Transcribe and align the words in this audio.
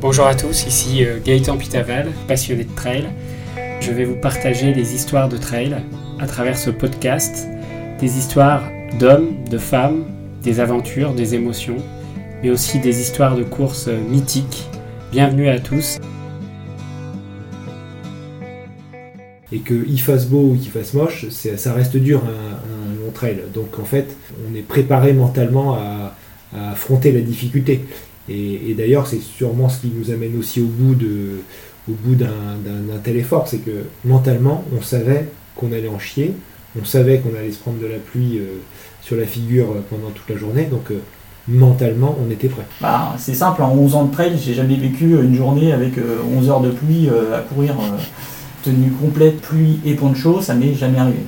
Bonjour 0.00 0.26
à 0.26 0.34
tous, 0.34 0.66
ici 0.66 1.04
euh, 1.04 1.18
Gaëtan 1.22 1.58
Pitaval, 1.58 2.08
passionné 2.26 2.64
de 2.64 2.74
trail. 2.74 3.04
Je 3.82 3.92
vais 3.92 4.06
vous 4.06 4.16
partager 4.16 4.72
des 4.72 4.94
histoires 4.94 5.28
de 5.28 5.36
trail 5.36 5.76
à 6.18 6.26
travers 6.26 6.56
ce 6.56 6.70
podcast, 6.70 7.46
des 8.00 8.16
histoires 8.16 8.62
d'hommes, 8.98 9.44
de 9.50 9.58
femmes, 9.58 10.06
des 10.42 10.58
aventures, 10.58 11.12
des 11.12 11.34
émotions, 11.34 11.76
mais 12.42 12.48
aussi 12.48 12.78
des 12.78 13.02
histoires 13.02 13.36
de 13.36 13.42
courses 13.42 13.88
euh, 13.88 14.00
mythiques. 14.08 14.70
Bienvenue 15.12 15.50
à 15.50 15.60
tous. 15.60 15.98
Et 19.52 19.58
qu'il 19.58 20.00
fasse 20.00 20.24
beau 20.24 20.52
ou 20.52 20.56
qu'il 20.56 20.70
fasse 20.70 20.94
moche, 20.94 21.28
ça 21.28 21.74
reste 21.74 21.98
dur 21.98 22.22
un, 22.24 23.04
long 23.04 23.12
trail. 23.12 23.42
Donc 23.52 23.78
en 23.78 23.84
fait, 23.84 24.16
on 24.50 24.56
est 24.56 24.62
préparé 24.62 25.12
mentalement 25.12 25.74
à 25.74 26.14
affronter 26.72 27.12
la 27.12 27.20
difficulté. 27.20 27.84
Et, 28.30 28.74
d'ailleurs, 28.74 29.06
c'est 29.06 29.20
sûrement 29.20 29.68
ce 29.68 29.80
qui 29.80 29.92
nous 29.94 30.12
amène 30.12 30.38
aussi 30.38 30.60
au 30.60 30.66
bout 30.66 30.94
de, 30.94 31.40
au 31.88 31.94
bout 31.94 32.14
d'un 32.14 32.28
tel 33.02 33.16
effort, 33.16 33.48
c'est 33.48 33.58
que 33.58 33.84
mentalement, 34.04 34.64
on 34.76 34.82
savait 34.82 35.26
qu'on 35.56 35.72
allait 35.72 35.88
en 35.88 35.98
chier, 35.98 36.34
on 36.80 36.84
savait 36.84 37.18
qu'on 37.18 37.36
allait 37.36 37.50
se 37.50 37.58
prendre 37.58 37.80
de 37.80 37.86
la 37.86 37.98
pluie 37.98 38.38
euh, 38.38 38.60
sur 39.02 39.16
la 39.16 39.26
figure 39.26 39.66
pendant 39.90 40.10
toute 40.10 40.28
la 40.28 40.36
journée, 40.36 40.64
donc 40.70 40.92
euh, 40.92 41.00
mentalement, 41.48 42.16
on 42.24 42.30
était 42.30 42.48
prêt. 42.48 42.64
Bah, 42.80 43.14
c'est 43.18 43.34
simple, 43.34 43.62
en 43.62 43.72
11 43.72 43.94
ans 43.96 44.04
de 44.04 44.12
trail, 44.12 44.38
j'ai 44.40 44.54
jamais 44.54 44.76
vécu 44.76 45.14
une 45.20 45.34
journée 45.34 45.72
avec 45.72 45.94
11 45.98 46.48
euh, 46.48 46.52
heures 46.52 46.60
de 46.60 46.70
pluie 46.70 47.08
à 47.08 47.40
courir 47.40 47.74
tenue 48.62 48.90
complète, 48.90 49.40
pluie 49.40 49.80
et 49.84 49.94
poncho, 49.94 50.40
ça 50.40 50.54
m'est 50.54 50.74
jamais 50.74 50.98
arrivé. 50.98 51.20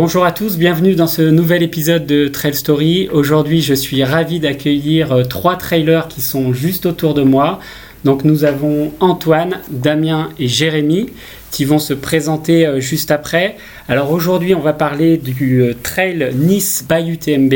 Bonjour 0.00 0.24
à 0.24 0.30
tous, 0.30 0.58
bienvenue 0.58 0.94
dans 0.94 1.08
ce 1.08 1.22
nouvel 1.22 1.64
épisode 1.64 2.06
de 2.06 2.28
Trail 2.28 2.54
Story. 2.54 3.08
Aujourd'hui, 3.12 3.62
je 3.62 3.74
suis 3.74 4.04
ravi 4.04 4.38
d'accueillir 4.38 5.10
euh, 5.10 5.24
trois 5.24 5.56
trailers 5.56 6.06
qui 6.06 6.20
sont 6.20 6.52
juste 6.52 6.86
autour 6.86 7.14
de 7.14 7.22
moi. 7.22 7.58
Donc 8.04 8.22
nous 8.22 8.44
avons 8.44 8.92
Antoine, 9.00 9.58
Damien 9.70 10.28
et 10.38 10.46
Jérémy 10.46 11.08
qui 11.50 11.64
vont 11.64 11.80
se 11.80 11.94
présenter 11.94 12.64
euh, 12.64 12.78
juste 12.78 13.10
après. 13.10 13.56
Alors 13.88 14.12
aujourd'hui, 14.12 14.54
on 14.54 14.60
va 14.60 14.72
parler 14.72 15.16
du 15.16 15.62
euh, 15.62 15.74
Trail 15.82 16.30
Nice 16.32 16.84
by 16.88 17.10
UTMB 17.10 17.54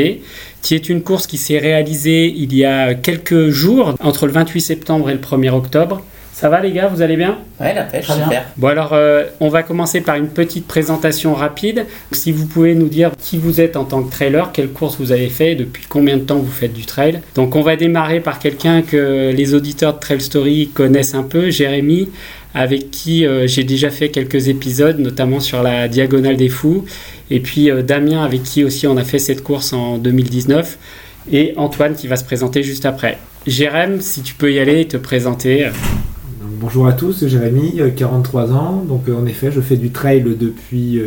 qui 0.61 0.75
est 0.75 0.89
une 0.89 1.01
course 1.01 1.27
qui 1.27 1.37
s'est 1.37 1.59
réalisée 1.59 2.25
il 2.27 2.53
y 2.53 2.65
a 2.65 2.93
quelques 2.93 3.51
jours 3.51 3.95
entre 4.01 4.25
le 4.25 4.33
28 4.33 4.59
septembre 4.59 5.09
et 5.09 5.13
le 5.13 5.21
1er 5.21 5.51
octobre. 5.51 6.03
Ça 6.43 6.49
va 6.49 6.59
les 6.59 6.73
gars, 6.73 6.87
vous 6.87 7.01
allez 7.01 7.15
bien? 7.15 7.37
Ouais, 7.61 7.73
la 7.73 7.83
pêche, 7.83 8.05
super. 8.05 8.43
Bon 8.57 8.67
alors, 8.67 8.91
euh, 8.91 9.23
on 9.39 9.47
va 9.47 9.63
commencer 9.63 10.01
par 10.01 10.17
une 10.17 10.27
petite 10.27 10.67
présentation 10.67 11.33
rapide. 11.35 11.85
Si 12.11 12.33
vous 12.33 12.47
pouvez 12.47 12.75
nous 12.75 12.89
dire 12.89 13.11
qui 13.17 13.37
vous 13.37 13.61
êtes 13.61 13.77
en 13.77 13.85
tant 13.85 14.03
que 14.03 14.11
trailer, 14.11 14.51
quelle 14.51 14.67
course 14.67 14.97
vous 14.99 15.13
avez 15.13 15.29
fait, 15.29 15.55
depuis 15.55 15.85
combien 15.87 16.17
de 16.17 16.23
temps 16.23 16.39
vous 16.39 16.51
faites 16.51 16.73
du 16.73 16.85
trail? 16.85 17.21
Donc 17.35 17.55
on 17.55 17.61
va 17.61 17.77
démarrer 17.77 18.19
par 18.19 18.39
quelqu'un 18.39 18.81
que 18.81 19.31
les 19.33 19.53
auditeurs 19.53 19.93
de 19.93 19.99
Trail 20.01 20.19
Story 20.19 20.69
connaissent 20.73 21.15
un 21.15 21.23
peu, 21.23 21.49
Jérémy, 21.49 22.09
avec 22.53 22.91
qui 22.91 23.25
euh, 23.25 23.47
j'ai 23.47 23.63
déjà 23.63 23.89
fait 23.89 24.09
quelques 24.09 24.49
épisodes, 24.49 24.99
notamment 24.99 25.39
sur 25.39 25.63
la 25.63 25.87
Diagonale 25.87 26.35
des 26.35 26.49
Fous. 26.49 26.83
Et 27.31 27.39
puis 27.39 27.71
euh, 27.71 27.83
Damien, 27.83 28.21
avec 28.21 28.43
qui 28.43 28.65
aussi 28.65 28.85
on 28.85 28.97
a 28.97 29.05
fait 29.05 29.19
cette 29.19 29.43
course 29.43 29.71
en 29.71 29.97
2019. 29.97 30.77
Et 31.31 31.53
Antoine 31.55 31.95
qui 31.95 32.09
va 32.09 32.17
se 32.17 32.25
présenter 32.25 32.63
juste 32.63 32.85
après. 32.85 33.17
Jérémy, 33.47 34.01
si 34.01 34.23
tu 34.23 34.33
peux 34.33 34.51
y 34.51 34.59
aller 34.59 34.81
et 34.81 34.87
te 34.89 34.97
présenter. 34.97 35.69
Bonjour 36.63 36.87
à 36.87 36.93
tous, 36.93 37.27
Jérémy, 37.27 37.81
43 37.93 38.41
euh, 38.51 38.53
ans. 38.53 38.85
Donc 38.87 39.09
euh, 39.09 39.17
en 39.17 39.25
effet, 39.25 39.51
je 39.51 39.59
fais 39.59 39.75
du 39.75 39.89
trail 39.89 40.21
depuis 40.23 40.97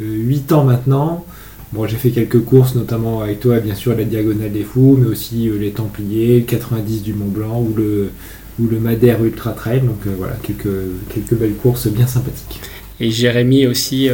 8 0.00 0.50
euh, 0.50 0.54
ans 0.56 0.64
maintenant. 0.64 1.24
Bon, 1.72 1.86
j'ai 1.86 1.96
fait 1.96 2.10
quelques 2.10 2.40
courses, 2.40 2.74
notamment 2.74 3.20
avec 3.20 3.38
toi, 3.38 3.60
bien 3.60 3.76
sûr, 3.76 3.96
la 3.96 4.02
Diagonale 4.02 4.50
des 4.50 4.64
Fous, 4.64 4.98
mais 5.00 5.06
aussi 5.06 5.48
les 5.56 5.70
Templiers, 5.70 6.40
le 6.40 6.46
90 6.46 7.04
du 7.04 7.14
Mont 7.14 7.28
Blanc 7.28 7.60
ou 7.60 7.72
le, 7.76 8.10
ou 8.58 8.66
le 8.66 8.80
Madère 8.80 9.22
Ultra 9.22 9.52
Trail. 9.52 9.82
Donc 9.82 10.00
voilà, 10.18 10.34
quelques, 10.42 10.66
quelques 11.14 11.34
belles 11.34 11.54
courses 11.54 11.86
bien 11.86 12.08
sympathiques. 12.08 12.60
Et 12.98 13.12
Jérémy 13.12 13.68
aussi 13.68 14.08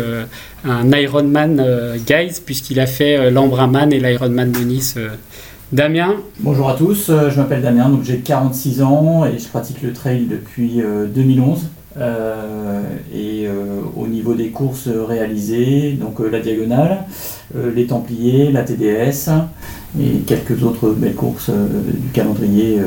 un 0.65 0.93
Ironman 0.93 1.97
guys, 2.07 2.43
puisqu'il 2.45 2.79
a 2.79 2.87
fait 2.87 3.31
l'Embraman 3.31 3.91
et 3.91 4.01
l'Ironman 4.01 4.53
de 4.53 4.61
Nice 4.61 4.99
Damien 5.71 6.17
Bonjour 6.41 6.71
à 6.71 6.75
tous, 6.75 7.11
euh, 7.11 7.29
je 7.31 7.37
m'appelle 7.37 7.61
Damien, 7.61 7.91
donc 7.91 8.03
j'ai 8.03 8.21
46 8.21 8.81
ans 8.81 9.27
et 9.27 9.39
je 9.39 9.47
pratique 9.49 9.83
le 9.83 9.93
trail 9.93 10.25
depuis 10.25 10.81
2011. 11.15 11.67
Euh, 11.99 12.01
euh, 12.01 12.83
et 13.13 13.49
au 13.97 14.07
niveau 14.07 14.35
des 14.35 14.51
courses 14.51 14.89
réalisées, 14.89 15.99
donc 16.01 16.21
la 16.21 16.39
diagonale, 16.39 17.05
les 17.75 17.87
Templiers, 17.87 18.53
la 18.53 18.63
TDS 18.63 19.31
et 20.01 20.21
quelques 20.21 20.63
autres 20.63 20.91
belles 20.91 21.17
courses 21.17 21.51
du 21.51 22.09
calendrier 22.13 22.79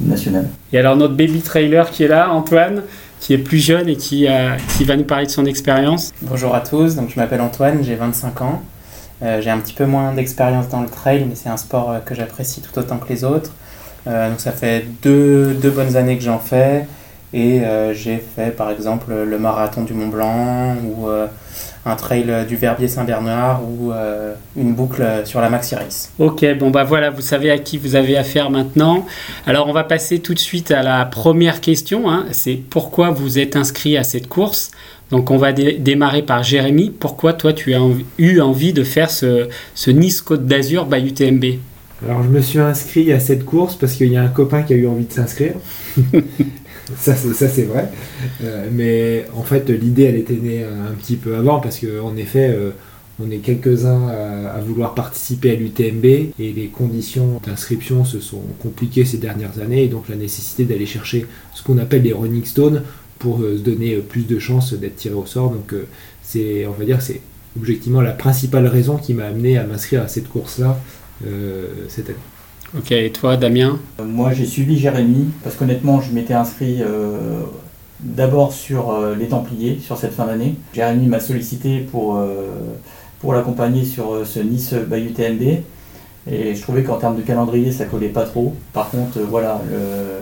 national. 0.00 0.48
Et 0.72 0.78
alors 0.78 0.96
notre 0.96 1.14
baby 1.14 1.40
trailer 1.40 1.90
qui 1.90 2.04
est 2.04 2.08
là, 2.08 2.32
Antoine, 2.32 2.84
qui 3.20 3.34
est 3.34 3.38
plus 3.38 3.58
jeune 3.58 3.88
et 3.88 3.96
qui, 3.96 4.26
qui 4.78 4.84
va 4.84 4.96
nous 4.96 5.04
parler 5.04 5.26
de 5.26 5.30
son 5.30 5.44
expérience. 5.44 6.12
Bonjour 6.22 6.54
à 6.54 6.60
tous, 6.60 6.96
donc 6.96 7.10
je 7.10 7.16
m'appelle 7.20 7.42
Antoine, 7.42 7.80
j'ai 7.82 7.96
25 7.96 8.40
ans. 8.40 8.62
Euh, 9.22 9.40
j'ai 9.40 9.50
un 9.50 9.58
petit 9.58 9.74
peu 9.74 9.86
moins 9.86 10.12
d'expérience 10.12 10.68
dans 10.68 10.80
le 10.80 10.88
trail, 10.88 11.24
mais 11.28 11.34
c'est 11.34 11.48
un 11.48 11.56
sport 11.56 11.90
euh, 11.90 11.98
que 11.98 12.14
j'apprécie 12.14 12.60
tout 12.60 12.76
autant 12.78 12.98
que 12.98 13.08
les 13.08 13.24
autres. 13.24 13.52
Euh, 14.06 14.30
donc 14.30 14.40
ça 14.40 14.52
fait 14.52 14.84
deux, 15.02 15.54
deux, 15.54 15.70
bonnes 15.70 15.96
années 15.96 16.16
que 16.16 16.24
j'en 16.24 16.38
fais. 16.38 16.86
Et 17.32 17.62
j'ai 17.94 18.18
fait 18.18 18.56
par 18.56 18.70
exemple 18.70 19.12
le 19.12 19.38
marathon 19.40 19.82
du 19.82 19.92
Mont 19.92 20.06
Blanc 20.06 20.76
ou 20.84 21.08
un 21.84 21.96
trail 21.96 22.46
du 22.46 22.54
Verbier 22.54 22.86
Saint-Bernard 22.86 23.60
ou 23.64 23.90
une 24.56 24.72
boucle 24.72 25.04
sur 25.24 25.40
la 25.40 25.50
Maxi 25.50 25.74
Race. 25.74 26.12
Ok, 26.20 26.46
bon 26.56 26.70
bah 26.70 26.84
voilà, 26.84 27.10
vous 27.10 27.22
savez 27.22 27.50
à 27.50 27.58
qui 27.58 27.76
vous 27.76 27.96
avez 27.96 28.16
affaire 28.16 28.50
maintenant. 28.50 29.04
Alors 29.48 29.66
on 29.66 29.72
va 29.72 29.82
passer 29.82 30.20
tout 30.20 30.32
de 30.32 30.38
suite 30.38 30.70
à 30.70 30.84
la 30.84 31.04
première 31.06 31.60
question. 31.60 32.08
Hein. 32.08 32.26
c'est 32.30 32.54
pourquoi 32.54 33.10
vous 33.10 33.40
êtes 33.40 33.56
inscrit 33.56 33.96
à 33.96 34.04
cette 34.04 34.28
course? 34.28 34.70
Donc 35.14 35.30
on 35.30 35.36
va 35.36 35.52
démarrer 35.52 36.22
par 36.22 36.42
Jérémy. 36.42 36.90
Pourquoi 36.90 37.34
toi 37.34 37.52
tu 37.52 37.72
as 37.72 37.80
eu 38.18 38.40
envie 38.40 38.72
de 38.72 38.82
faire 38.82 39.12
ce, 39.12 39.48
Nice 39.86 40.20
Côte 40.20 40.44
d'Azur 40.44 40.86
by 40.86 41.06
UTMB 41.06 41.44
Alors 42.04 42.24
je 42.24 42.28
me 42.30 42.40
suis 42.40 42.58
inscrit 42.58 43.12
à 43.12 43.20
cette 43.20 43.44
course 43.44 43.76
parce 43.76 43.92
qu'il 43.92 44.10
y 44.10 44.16
a 44.16 44.22
un 44.24 44.28
copain 44.28 44.62
qui 44.62 44.72
a 44.72 44.76
eu 44.76 44.88
envie 44.88 45.04
de 45.04 45.12
s'inscrire. 45.12 45.52
ça, 46.96 47.14
c'est 47.14 47.62
vrai. 47.62 47.92
Euh, 48.42 48.66
mais 48.72 49.26
en 49.36 49.44
fait 49.44 49.70
l'idée 49.70 50.02
elle 50.02 50.16
était 50.16 50.34
née 50.34 50.64
un 50.64 50.94
petit 50.94 51.14
peu 51.14 51.36
avant 51.36 51.60
parce 51.60 51.78
qu'en 51.78 52.16
effet 52.16 52.48
euh, 52.52 52.72
on 53.22 53.30
est 53.30 53.38
quelques-uns 53.38 54.08
à, 54.08 54.58
vouloir 54.58 54.96
participer 54.96 55.52
à 55.52 55.54
l'UTMB 55.54 56.04
et 56.04 56.32
les 56.38 56.66
conditions 56.66 57.40
d'inscription 57.46 58.04
se 58.04 58.18
sont 58.18 58.42
compliquées 58.60 59.04
ces 59.04 59.18
dernières 59.18 59.60
années 59.60 59.84
et 59.84 59.88
donc 59.88 60.08
la 60.08 60.16
nécessité 60.16 60.64
d'aller 60.64 60.86
chercher 60.86 61.26
ce 61.54 61.62
qu'on 61.62 61.78
appelle 61.78 62.02
les 62.02 62.12
running 62.12 62.44
stones 62.44 62.82
pour 63.24 63.40
euh, 63.40 63.56
se 63.56 63.62
donner 63.62 63.94
euh, 63.94 64.02
plus 64.02 64.26
de 64.26 64.38
chances 64.38 64.74
d'être 64.74 64.96
tiré 64.96 65.14
au 65.14 65.24
sort. 65.24 65.48
Donc 65.48 65.72
euh, 65.72 65.86
c'est, 66.22 66.66
on 66.66 66.72
va 66.72 66.84
dire, 66.84 67.00
c'est 67.00 67.22
objectivement 67.58 68.02
la 68.02 68.12
principale 68.12 68.66
raison 68.66 68.98
qui 68.98 69.14
m'a 69.14 69.24
amené 69.24 69.56
à 69.56 69.64
m'inscrire 69.64 70.02
à 70.02 70.08
cette 70.08 70.28
course-là 70.28 70.76
cette 71.88 72.10
année. 72.10 72.18
Ok, 72.76 72.90
et 72.90 73.10
toi 73.12 73.36
Damien? 73.36 73.78
Moi 74.04 74.32
j'ai 74.32 74.44
suivi 74.44 74.76
Jérémy, 74.76 75.28
parce 75.44 75.54
qu'honnêtement 75.54 76.00
je 76.00 76.12
m'étais 76.12 76.34
inscrit 76.34 76.82
d'abord 78.00 78.52
sur 78.52 78.92
les 79.16 79.28
Templiers, 79.28 79.78
sur 79.80 79.96
cette 79.96 80.12
fin 80.12 80.26
d'année. 80.26 80.56
Jérémy 80.74 81.06
m'a 81.06 81.20
sollicité 81.20 81.78
pour, 81.78 82.20
pour 83.20 83.32
l'accompagner 83.32 83.84
sur 83.84 84.26
ce 84.26 84.40
Nice 84.40 84.74
Bayou 84.74 85.10
TNB. 85.10 85.62
Et 86.30 86.54
je 86.54 86.62
trouvais 86.62 86.82
qu'en 86.82 86.96
termes 86.96 87.16
de 87.16 87.22
calendrier 87.22 87.70
ça 87.70 87.84
collait 87.84 88.08
pas 88.08 88.24
trop. 88.24 88.54
Par 88.72 88.90
contre 88.90 89.20
voilà, 89.20 89.60
le 89.70 89.76
euh, 89.76 90.20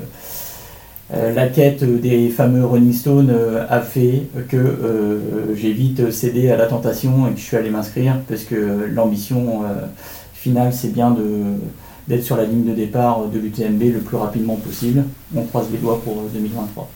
la 1.13 1.47
quête 1.49 1.85
des 1.85 2.29
fameux 2.31 2.65
Rolling 2.65 2.93
Stones 2.93 3.31
euh, 3.31 3.67
a 3.69 3.81
fait 3.81 4.23
que 4.49 4.57
euh, 4.57 5.55
j'ai 5.55 5.73
vite 5.73 6.11
cédé 6.11 6.51
à 6.51 6.57
la 6.57 6.67
tentation 6.67 7.27
et 7.27 7.33
que 7.33 7.39
je 7.39 7.45
suis 7.45 7.57
allé 7.57 7.71
m'inscrire 7.71 8.21
parce 8.29 8.45
que 8.45 8.89
l'ambition 8.91 9.63
finale 10.33 10.73
c'est 10.73 10.93
bien 10.93 11.15
d'être 12.09 12.23
sur 12.25 12.37
la 12.37 12.45
ligne 12.45 12.65
de 12.65 12.75
départ 12.75 13.27
de 13.27 13.39
l'UTMB 13.39 13.83
le 13.95 14.01
plus 14.01 14.17
rapidement 14.17 14.57
possible. 14.57 15.05
On 15.37 15.43
croise 15.45 15.67
les 15.71 15.79
doigts 15.79 16.01
pour 16.03 16.17
2023. 16.33 16.89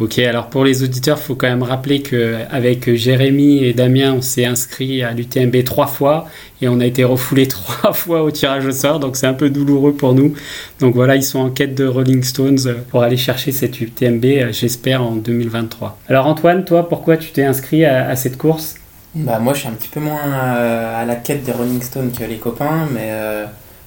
Ok, 0.00 0.18
alors 0.18 0.48
pour 0.48 0.64
les 0.64 0.82
auditeurs, 0.82 1.18
il 1.20 1.22
faut 1.22 1.36
quand 1.36 1.46
même 1.46 1.62
rappeler 1.62 2.02
qu'avec 2.02 2.92
Jérémy 2.96 3.62
et 3.62 3.74
Damien, 3.74 4.14
on 4.14 4.22
s'est 4.22 4.44
inscrit 4.44 5.04
à 5.04 5.12
l'UTMB 5.12 5.62
trois 5.62 5.86
fois 5.86 6.26
et 6.60 6.66
on 6.66 6.80
a 6.80 6.84
été 6.84 7.04
refoulé 7.04 7.46
trois 7.48 7.92
fois 7.92 8.24
au 8.24 8.32
tirage 8.32 8.66
au 8.66 8.72
sort, 8.72 8.98
donc 8.98 9.14
c'est 9.14 9.28
un 9.28 9.34
peu 9.34 9.50
douloureux 9.50 9.92
pour 9.92 10.12
nous. 10.12 10.34
Donc 10.80 10.96
voilà, 10.96 11.14
ils 11.14 11.22
sont 11.22 11.38
en 11.38 11.50
quête 11.50 11.76
de 11.76 11.86
Rolling 11.86 12.24
Stones 12.24 12.74
pour 12.90 13.04
aller 13.04 13.16
chercher 13.16 13.52
cette 13.52 13.80
UTMB, 13.80 14.50
j'espère, 14.50 15.00
en 15.00 15.12
2023. 15.12 15.96
Alors 16.08 16.26
Antoine, 16.26 16.64
toi, 16.64 16.88
pourquoi 16.88 17.16
tu 17.16 17.30
t'es 17.30 17.44
inscrit 17.44 17.84
à, 17.84 18.16
cette 18.16 18.36
course? 18.36 18.74
Bah, 19.14 19.38
Moi, 19.38 19.54
je 19.54 19.60
suis 19.60 19.68
un 19.68 19.72
petit 19.72 19.88
peu 19.88 20.00
moins 20.00 20.56
euh, 20.56 21.02
à 21.02 21.04
la 21.04 21.14
quête 21.14 21.44
des 21.44 21.52
Rolling 21.52 21.80
Stones 21.82 22.10
que 22.10 22.24
les 22.24 22.38
copains, 22.38 22.88
mais 22.92 23.10
euh, 23.10 23.44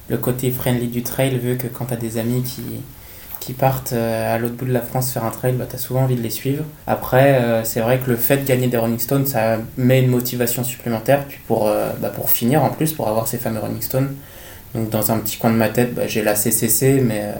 le 0.08 0.16
côté 0.16 0.50
friendly 0.50 0.86
du 0.86 1.02
trail 1.02 1.36
veut 1.36 1.56
que 1.56 1.66
quand 1.66 1.84
tu 1.84 1.92
as 1.92 1.98
des 1.98 2.16
amis 2.16 2.42
qui 2.42 2.62
qui 3.40 3.52
partent 3.52 3.92
à 3.92 4.38
l'autre 4.38 4.54
bout 4.54 4.64
de 4.66 4.72
la 4.72 4.80
France 4.80 5.12
faire 5.12 5.24
un 5.24 5.30
trail, 5.30 5.52
bah, 5.52 5.66
tu 5.68 5.76
as 5.76 5.78
souvent 5.78 6.02
envie 6.02 6.16
de 6.16 6.22
les 6.22 6.30
suivre. 6.30 6.64
Après, 6.86 7.62
c'est 7.64 7.80
vrai 7.80 7.98
que 7.98 8.10
le 8.10 8.16
fait 8.16 8.38
de 8.38 8.44
gagner 8.44 8.66
des 8.66 8.76
Running 8.76 8.98
Stones, 8.98 9.26
ça 9.26 9.58
met 9.76 10.00
une 10.02 10.10
motivation 10.10 10.64
supplémentaire. 10.64 11.24
Puis 11.28 11.38
pour, 11.46 11.70
bah, 12.00 12.08
pour 12.08 12.30
finir 12.30 12.62
en 12.62 12.70
plus, 12.70 12.92
pour 12.92 13.08
avoir 13.08 13.28
ces 13.28 13.38
fameux 13.38 13.60
Running 13.60 13.82
Stones, 13.82 14.14
donc 14.74 14.90
dans 14.90 15.12
un 15.12 15.18
petit 15.18 15.38
coin 15.38 15.50
de 15.50 15.56
ma 15.56 15.68
tête, 15.68 15.94
bah, 15.94 16.06
j'ai 16.06 16.22
la 16.22 16.34
CCC, 16.34 17.00
mais 17.02 17.32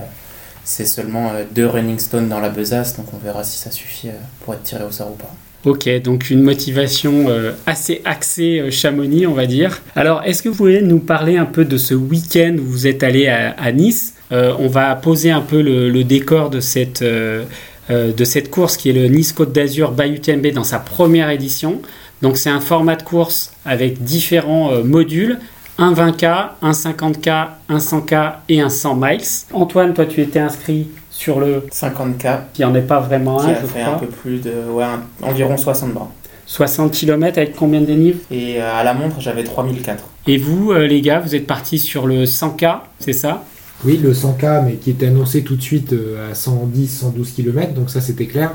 c'est 0.64 0.86
seulement 0.86 1.32
deux 1.54 1.66
Running 1.66 1.98
Stones 1.98 2.28
dans 2.28 2.40
la 2.40 2.48
besace, 2.48 2.96
donc 2.96 3.06
on 3.12 3.18
verra 3.18 3.44
si 3.44 3.58
ça 3.58 3.70
suffit 3.70 4.08
pour 4.44 4.54
être 4.54 4.62
tiré 4.62 4.84
au 4.84 4.90
sort 4.90 5.10
ou 5.10 5.16
pas. 5.16 5.34
Ok, 5.64 5.88
donc 6.02 6.30
une 6.30 6.42
motivation 6.42 7.28
euh, 7.28 7.52
assez 7.66 8.00
axée 8.04 8.60
euh, 8.60 8.70
Chamonix, 8.70 9.26
on 9.26 9.34
va 9.34 9.46
dire. 9.46 9.82
Alors, 9.96 10.22
est-ce 10.24 10.42
que 10.42 10.48
vous 10.48 10.54
pouvez 10.54 10.82
nous 10.82 11.00
parler 11.00 11.36
un 11.36 11.46
peu 11.46 11.64
de 11.64 11.76
ce 11.76 11.94
week-end 11.94 12.56
où 12.60 12.64
vous 12.64 12.86
êtes 12.86 13.02
allé 13.02 13.26
à, 13.26 13.72
Nice? 13.72 14.14
euh, 14.14 14.17
On 14.30 14.68
va 14.68 14.94
poser 14.94 15.30
un 15.30 15.40
peu 15.40 15.62
le, 15.62 16.04
décor 16.04 16.50
de 16.50 16.60
cette, 16.60 17.02
de 17.02 18.24
cette 18.24 18.50
course 18.50 18.76
qui 18.76 18.90
est 18.90 18.92
le 18.92 19.08
Nice 19.08 19.32
Côte 19.32 19.52
d'Azur 19.52 19.92
by 19.92 20.10
UTMB 20.10 20.48
dans 20.48 20.64
sa 20.64 20.78
première 20.78 21.30
édition. 21.30 21.80
Donc, 22.20 22.36
c'est 22.36 22.50
un 22.50 22.60
format 22.60 22.96
de 22.96 23.02
course 23.02 23.52
avec 23.64 24.02
différents 24.02 24.82
modules 24.84 25.38
un 25.78 25.92
20K, 25.92 26.48
un 26.60 26.72
50K, 26.72 27.46
un 27.68 27.78
100K 27.78 28.32
et 28.48 28.60
un 28.60 28.68
100 28.68 28.96
miles. 28.96 29.20
Antoine, 29.52 29.94
toi, 29.94 30.06
tu 30.06 30.20
étais 30.20 30.40
inscrit 30.40 30.88
sur 31.10 31.38
le 31.38 31.66
50K. 31.72 32.40
Qui 32.52 32.64
en 32.64 32.74
est 32.74 32.82
pas 32.82 33.00
vraiment 33.00 33.40
un, 33.40 33.54
je 33.54 33.66
fait 33.66 33.82
un 33.82 33.94
peu 33.94 34.06
plus 34.06 34.40
de. 34.40 34.52
Ouais, 34.70 34.84
environ 35.22 35.56
60 35.56 35.92
bras. 35.92 36.10
60 36.46 36.92
km 36.92 37.38
avec 37.38 37.54
combien 37.54 37.80
de 37.80 37.86
dénivelé? 37.86 38.20
Et 38.30 38.60
euh, 38.60 38.74
à 38.74 38.82
la 38.82 38.94
montre, 38.94 39.20
j'avais 39.20 39.44
3004. 39.44 40.02
Et 40.26 40.38
vous, 40.38 40.72
euh, 40.72 40.86
les 40.86 41.00
gars, 41.00 41.20
vous 41.20 41.34
êtes 41.34 41.46
partis 41.46 41.78
sur 41.78 42.06
le 42.06 42.24
100K, 42.24 42.78
c'est 42.98 43.12
ça? 43.12 43.44
Oui, 43.84 43.96
le 43.96 44.12
100K, 44.12 44.64
mais 44.64 44.74
qui 44.74 44.90
était 44.90 45.06
annoncé 45.06 45.42
tout 45.42 45.56
de 45.56 45.62
suite 45.62 45.92
euh, 45.92 46.30
à 46.30 46.34
110, 46.34 46.88
112 46.88 47.30
km, 47.30 47.74
donc 47.74 47.90
ça 47.90 48.00
c'était 48.00 48.26
clair. 48.26 48.54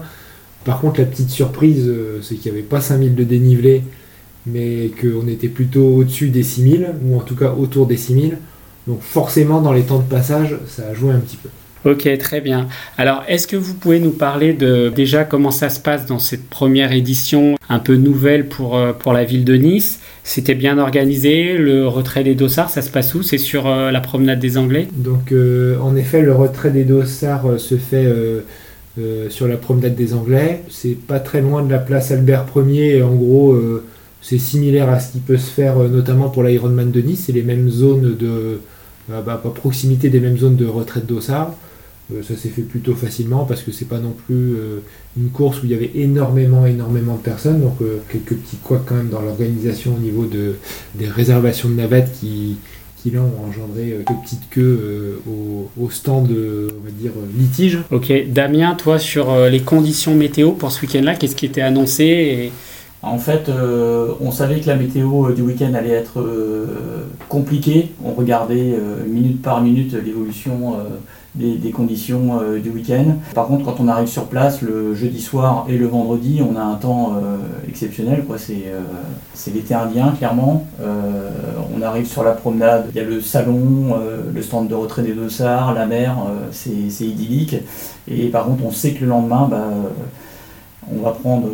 Par 0.65 0.79
contre, 0.81 0.99
la 0.99 1.05
petite 1.05 1.29
surprise, 1.29 1.91
c'est 2.21 2.35
qu'il 2.35 2.51
n'y 2.51 2.57
avait 2.57 2.67
pas 2.67 2.79
5000 2.79 3.15
de 3.15 3.23
dénivelé, 3.23 3.83
mais 4.45 4.91
qu'on 5.01 5.27
était 5.27 5.49
plutôt 5.49 5.85
au-dessus 5.97 6.29
des 6.29 6.43
6000, 6.43 6.93
ou 7.05 7.17
en 7.17 7.21
tout 7.21 7.35
cas 7.35 7.51
autour 7.51 7.85
des 7.85 7.97
6000. 7.97 8.37
Donc 8.87 9.01
forcément, 9.01 9.61
dans 9.61 9.73
les 9.73 9.83
temps 9.83 9.99
de 9.99 10.09
passage, 10.09 10.57
ça 10.67 10.87
a 10.87 10.93
joué 10.93 11.11
un 11.11 11.19
petit 11.19 11.37
peu. 11.37 11.49
Ok, 11.85 12.07
très 12.18 12.39
bien. 12.39 12.68
Alors, 12.97 13.24
est-ce 13.27 13.45
que 13.45 13.57
vous 13.57 13.74
pouvez 13.74 14.00
nous 14.00 14.12
parler 14.12 14.53
de 14.53 14.89
déjà 14.95 15.25
comment 15.25 15.51
ça 15.51 15.68
se 15.68 15.81
passe 15.81 16.06
dans 16.06 16.19
cette 16.19 16.47
première 16.50 16.94
édition 16.94 17.57
un 17.68 17.80
peu 17.80 17.95
nouvelle 17.95 18.47
pour, 18.47 18.77
euh, 18.77 18.94
pour 18.94 19.12
la 19.12 19.25
ville 19.25 19.44
de 19.44 19.56
Nice? 19.56 20.00
C'était 20.24 20.56
bien 20.56 20.77
organisé 20.77 21.57
Le 21.57 21.85
retrait 21.85 22.24
des 22.24 22.35
dossards, 22.35 22.69
ça 22.69 22.81
se 22.81 22.89
passe 22.89 23.13
où? 23.15 23.21
C'est 23.21 23.38
sur 23.38 23.68
euh, 23.68 23.91
la 23.91 24.00
promenade 24.00 24.39
des 24.39 24.57
Anglais? 24.57 24.88
Donc, 24.94 25.33
euh, 25.33 25.77
en 25.81 25.97
effet, 25.97 26.21
le 26.21 26.33
retrait 26.33 26.71
des 26.71 26.85
dossards 26.85 27.59
se 27.59 27.75
fait 27.75 28.07
sur 29.29 29.47
la 29.50 29.57
promenade 29.57 29.95
des 29.95 30.13
Anglais. 30.13 30.62
C'est 30.69 30.97
pas 30.97 31.19
très 31.19 31.41
loin 31.41 31.63
de 31.63 31.71
la 31.71 31.79
place 31.79 32.12
Albert 32.12 32.45
Ier. 32.56 32.97
Et 32.97 33.03
en 33.03 33.13
gros, 33.13 33.59
c'est 34.21 34.38
similaire 34.38 34.88
à 34.88 35.01
ce 35.01 35.12
qui 35.12 35.19
peut 35.19 35.38
se 35.38 35.51
faire 35.51 35.79
notamment 35.79 36.29
pour 36.29 36.44
l'Ironman 36.44 36.91
de 36.91 37.01
Nice. 37.01 37.24
C'est 37.25 37.33
les 37.33 37.44
mêmes 37.44 37.69
zones 37.69 38.15
de. 38.18 38.62
Bah, 39.09 39.21
à 39.27 39.50
proximité 39.50 40.07
des 40.07 40.21
mêmes 40.21 40.38
zones 40.38 40.56
de 40.56 40.65
retrait 40.65 41.01
de 41.01 41.07
dossards. 41.07 41.53
Euh, 42.11 42.21
ça 42.21 42.35
s'est 42.35 42.50
fait 42.50 42.63
plutôt 42.63 42.95
facilement 42.95 43.45
parce 43.45 43.61
que 43.61 43.71
c'est 43.71 43.88
pas 43.88 44.00
non 44.00 44.13
plus 44.25 44.55
euh, 44.55 44.79
une 45.17 45.29
course 45.29 45.61
où 45.63 45.65
il 45.65 45.71
y 45.71 45.75
avait 45.75 45.91
énormément, 45.95 46.65
énormément 46.65 47.15
de 47.15 47.21
personnes. 47.21 47.61
Donc 47.61 47.75
euh, 47.81 48.00
quelques 48.09 48.35
petits 48.35 48.57
quoi 48.57 48.83
quand 48.85 48.95
même 48.95 49.09
dans 49.09 49.21
l'organisation 49.21 49.95
au 49.95 50.00
niveau 50.00 50.25
de, 50.25 50.55
des 50.95 51.07
réservations 51.07 51.69
de 51.69 51.75
navettes 51.75 52.11
qui, 52.19 52.57
qui 52.97 53.11
là 53.11 53.21
ont 53.21 53.50
engendré 53.50 53.97
quelques 54.05 54.21
petites 54.21 54.50
queues 54.50 55.21
au, 55.79 55.89
stand, 55.89 56.29
on 56.29 56.85
va 56.85 56.91
dire, 56.91 57.11
litige. 57.38 57.79
Ok, 57.91 58.11
Damien, 58.29 58.75
toi 58.75 59.00
sur 59.00 59.47
les 59.47 59.61
conditions 59.61 60.15
météo 60.15 60.51
pour 60.51 60.71
ce 60.71 60.81
week-end-là, 60.81 61.15
qu'est-ce 61.15 61.35
qui 61.35 61.45
était 61.45 61.61
annoncé 61.61 62.03
et... 62.03 62.51
En 63.05 63.17
fait, 63.17 63.51
on 64.21 64.31
savait 64.31 64.61
que 64.61 64.67
la 64.67 64.77
météo 64.77 65.33
du 65.33 65.41
week-end 65.41 65.73
allait 65.73 65.89
être 65.89 66.25
compliquée. 67.27 67.89
On 68.01 68.13
regardait 68.13 68.77
minute 69.05 69.41
par 69.41 69.61
minute 69.61 69.94
l'évolution 69.94 70.77
des, 71.35 71.71
conditions 71.71 72.39
euh, 72.39 72.59
du 72.59 72.69
week-end. 72.69 73.18
Par 73.33 73.47
contre, 73.47 73.65
quand 73.65 73.80
on 73.80 73.88
arrive 73.88 74.07
sur 74.07 74.25
place 74.25 74.62
le 74.62 74.94
jeudi 74.94 75.21
soir 75.21 75.65
et 75.68 75.77
le 75.77 75.88
vendredi, 75.88 76.41
on 76.47 76.56
a 76.56 76.62
un 76.62 76.75
temps 76.75 77.15
euh, 77.15 77.38
exceptionnel. 77.68 78.24
Euh, 78.30 78.81
c'est 79.33 79.53
l'été 79.53 79.74
indien, 79.74 80.13
clairement. 80.18 80.68
on 81.75 81.81
arrive 81.81 82.06
sur 82.06 82.24
la 82.24 82.31
promenade, 82.31 82.88
il 82.94 82.97
y 82.97 83.00
a 83.00 83.03
le 83.03 83.19
salon, 83.19 83.95
le 84.33 84.41
stand 84.41 84.68
de 84.68 84.75
retrait 84.75 85.01
des 85.01 85.13
dossards, 85.13 85.74
la 85.74 85.85
mer, 85.85 86.18
c'est, 86.51 86.89
c'est 86.89 87.06
idyllique. 87.06 87.56
Et 88.07 88.27
par 88.27 88.45
contre, 88.45 88.63
on 88.65 88.71
sait 88.71 88.91
que 88.91 89.01
le 89.01 89.07
lendemain, 89.07 89.47
bah, 89.50 89.68
on 90.91 91.01
va 91.01 91.12
prendre 91.12 91.50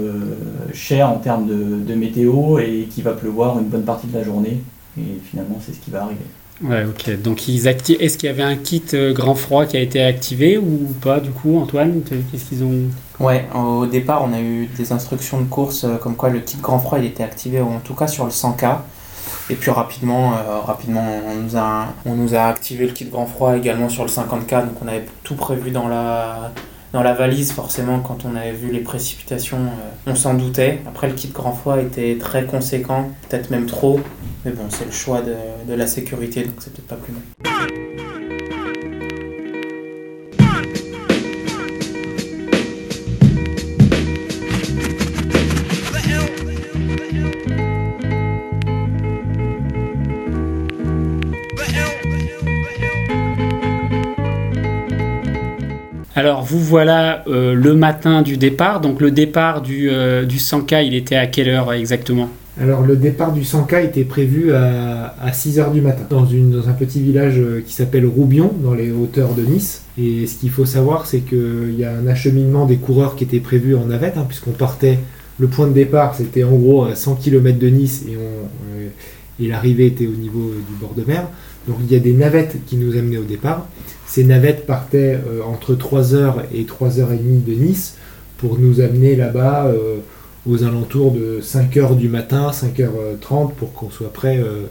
cher 0.73 1.09
en 1.09 1.17
termes 1.17 1.47
de, 1.47 1.83
de 1.85 1.95
météo 1.95 2.59
et 2.59 2.87
qu'il 2.91 3.03
va 3.03 3.13
pleuvoir 3.13 3.59
une 3.59 3.67
bonne 3.67 3.83
partie 3.83 4.07
de 4.07 4.17
la 4.17 4.23
journée. 4.23 4.61
Et 4.97 5.19
finalement, 5.23 5.57
c'est 5.65 5.73
ce 5.73 5.79
qui 5.79 5.91
va 5.91 6.03
arriver. 6.03 6.25
Ouais, 6.61 6.83
ok. 6.83 7.21
Donc, 7.21 7.47
ils 7.47 7.67
activent. 7.67 8.01
Est-ce 8.01 8.17
qu'il 8.17 8.27
y 8.27 8.29
avait 8.31 8.43
un 8.43 8.55
kit 8.55 8.83
euh, 8.93 9.13
grand 9.13 9.35
froid 9.35 9.65
qui 9.65 9.77
a 9.77 9.79
été 9.79 10.03
activé 10.03 10.57
ou 10.57 10.93
pas, 11.01 11.19
du 11.19 11.29
coup, 11.31 11.57
Antoine? 11.57 12.01
Qu'est-ce 12.03 12.45
qu'ils 12.45 12.63
ont. 12.63 12.89
Ouais, 13.19 13.45
au 13.55 13.85
départ, 13.85 14.23
on 14.23 14.33
a 14.33 14.41
eu 14.41 14.67
des 14.67 14.91
instructions 14.91 15.39
de 15.41 15.45
course 15.45 15.83
euh, 15.83 15.97
comme 15.97 16.15
quoi 16.15 16.29
le 16.29 16.39
kit 16.39 16.57
grand 16.57 16.79
froid 16.79 16.99
il 16.99 17.05
était 17.05 17.23
activé, 17.23 17.59
en 17.59 17.79
tout 17.79 17.93
cas 17.93 18.07
sur 18.07 18.25
le 18.25 18.31
100K. 18.31 18.77
Et 19.49 19.55
puis 19.55 19.71
rapidement, 19.71 20.33
euh, 20.33 20.59
rapidement 20.59 21.05
on, 21.27 21.35
nous 21.35 21.57
a, 21.57 21.87
on 22.05 22.15
nous 22.15 22.35
a 22.35 22.43
activé 22.43 22.85
le 22.85 22.93
kit 22.93 23.05
grand 23.05 23.25
froid 23.25 23.57
également 23.57 23.89
sur 23.89 24.03
le 24.03 24.09
50K. 24.09 24.67
Donc, 24.67 24.81
on 24.83 24.87
avait 24.87 25.05
tout 25.23 25.35
prévu 25.35 25.71
dans 25.71 25.87
la, 25.87 26.51
dans 26.93 27.03
la 27.03 27.13
valise, 27.13 27.51
forcément, 27.51 27.99
quand 27.99 28.25
on 28.25 28.35
avait 28.35 28.51
vu 28.51 28.71
les 28.71 28.79
précipitations, 28.79 29.59
on 30.07 30.15
s'en 30.15 30.33
doutait. 30.33 30.79
Après, 30.87 31.07
le 31.07 31.13
kit 31.13 31.29
grand 31.29 31.53
froid 31.53 31.79
était 31.79 32.17
très 32.19 32.45
conséquent, 32.45 33.09
peut-être 33.29 33.51
même 33.51 33.65
trop. 33.65 33.99
Mais 34.45 34.51
bon, 34.51 34.63
c'est 34.69 34.85
le 34.85 34.91
choix 34.91 35.21
de, 35.21 35.35
de, 35.67 35.73
la 35.73 35.85
sécurité, 35.85 36.43
donc 36.43 36.55
c'est 36.59 36.73
peut-être 36.73 36.87
pas 36.87 36.95
plus 36.95 37.13
mal. 37.13 37.88
Vous 56.49 56.59
voilà 56.59 57.23
euh, 57.27 57.53
le 57.53 57.75
matin 57.75 58.21
du 58.23 58.37
départ. 58.37 58.81
Donc 58.81 59.01
le 59.01 59.11
départ 59.11 59.61
du, 59.61 59.89
euh, 59.91 60.25
du 60.25 60.37
100K, 60.37 60.85
il 60.85 60.95
était 60.95 61.15
à 61.15 61.27
quelle 61.27 61.49
heure 61.49 61.71
exactement? 61.73 62.29
Alors 62.59 62.81
le 62.81 62.97
départ 62.97 63.31
du 63.31 63.41
100K 63.41 63.85
était 63.85 64.03
prévu 64.03 64.51
à, 64.51 65.13
6h 65.31 65.71
du 65.71 65.81
matin 65.81 66.03
dans, 66.09 66.23
un 66.23 66.73
petit 66.73 66.99
village 67.01 67.35
euh, 67.37 67.63
qui 67.65 67.73
s'appelle 67.73 68.05
Roubion 68.05 68.51
dans 68.61 68.73
les 68.73 68.91
hauteurs 68.91 69.33
de 69.33 69.43
Nice. 69.43 69.83
Et 69.97 70.27
ce 70.27 70.35
qu'il 70.39 70.49
faut 70.49 70.65
savoir 70.65 71.05
c'est 71.05 71.19
qu'il 71.19 71.75
y 71.77 71.85
a 71.85 71.91
un 71.93 72.07
acheminement 72.07 72.65
des 72.65 72.77
coureurs 72.77 73.15
qui 73.15 73.23
était 73.23 73.39
prévu 73.39 73.75
en 73.75 73.85
navette 73.85 74.17
hein, 74.17 74.25
puisqu'on 74.27 74.51
partait, 74.51 74.99
le 75.37 75.47
point 75.47 75.67
de 75.67 75.73
départ 75.73 76.15
c'était 76.15 76.43
en 76.43 76.55
gros 76.55 76.83
à 76.83 76.95
100 76.95 77.15
km 77.15 77.57
de 77.59 77.67
Nice 77.67 78.03
et, 78.09 78.15
euh, 78.15 78.89
et 79.39 79.47
l'arrivée 79.47 79.85
était 79.85 80.07
au 80.07 80.15
niveau 80.15 80.51
du 80.51 80.75
bord 80.81 80.93
de 80.95 81.05
mer. 81.05 81.27
Donc 81.67 81.77
il 81.85 81.93
y 81.93 81.95
a 81.95 81.99
des 81.99 82.13
navettes 82.13 82.57
qui 82.65 82.75
nous 82.75 82.97
amenaient 82.97 83.17
au 83.17 83.23
départ. 83.23 83.67
Ces 84.09 84.25
navettes 84.25 84.65
partaient 84.65 85.15
euh, 85.15 85.41
entre 85.45 85.75
3h 85.75 86.41
et 86.53 86.63
3h30 86.63 87.45
de 87.45 87.53
Nice 87.53 87.95
pour 88.37 88.59
nous 88.59 88.81
amener 88.81 89.15
là-bas 89.15 89.71
aux 90.47 90.63
alentours 90.63 91.11
de 91.11 91.39
5h 91.41 91.95
du 91.95 92.09
matin, 92.09 92.51
5h30 92.51 93.53
pour 93.53 93.73
qu'on 93.73 93.89
soit 93.89 94.11
prêt 94.11 94.37
euh, 94.37 94.65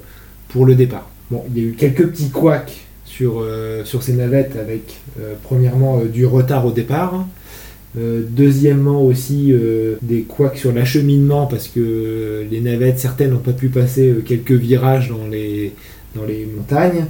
pour 0.49 0.67
le 0.67 0.75
départ. 0.75 1.09
Bon, 1.31 1.45
il 1.51 1.63
y 1.63 1.67
a 1.67 1.69
eu 1.69 1.73
quelques 1.73 2.07
petits 2.09 2.31
couacs 2.31 2.87
sur, 3.05 3.41
euh, 3.41 3.85
ces 3.85 4.13
navettes 4.15 4.57
avec 4.57 5.01
euh, 5.21 5.35
premièrement 5.43 6.03
du 6.05 6.27
retard 6.27 6.67
au 6.67 6.73
départ. 6.73 7.27
deuxièmement 7.97 9.03
aussi 9.03 9.53
des 10.03 10.23
couacs 10.23 10.59
sur 10.59 10.73
l'acheminement 10.73 11.47
parce 11.47 11.69
que 11.69 12.47
les 12.49 12.61
navettes 12.61 12.99
certaines 12.99 13.31
n'ont 13.33 13.39
pas 13.39 13.53
pu 13.53 13.69
passer 13.69 14.15
quelques 14.25 14.53
virages 14.53 15.09
dans 15.09 15.27
les 15.27 15.73
montagnes 16.57 17.07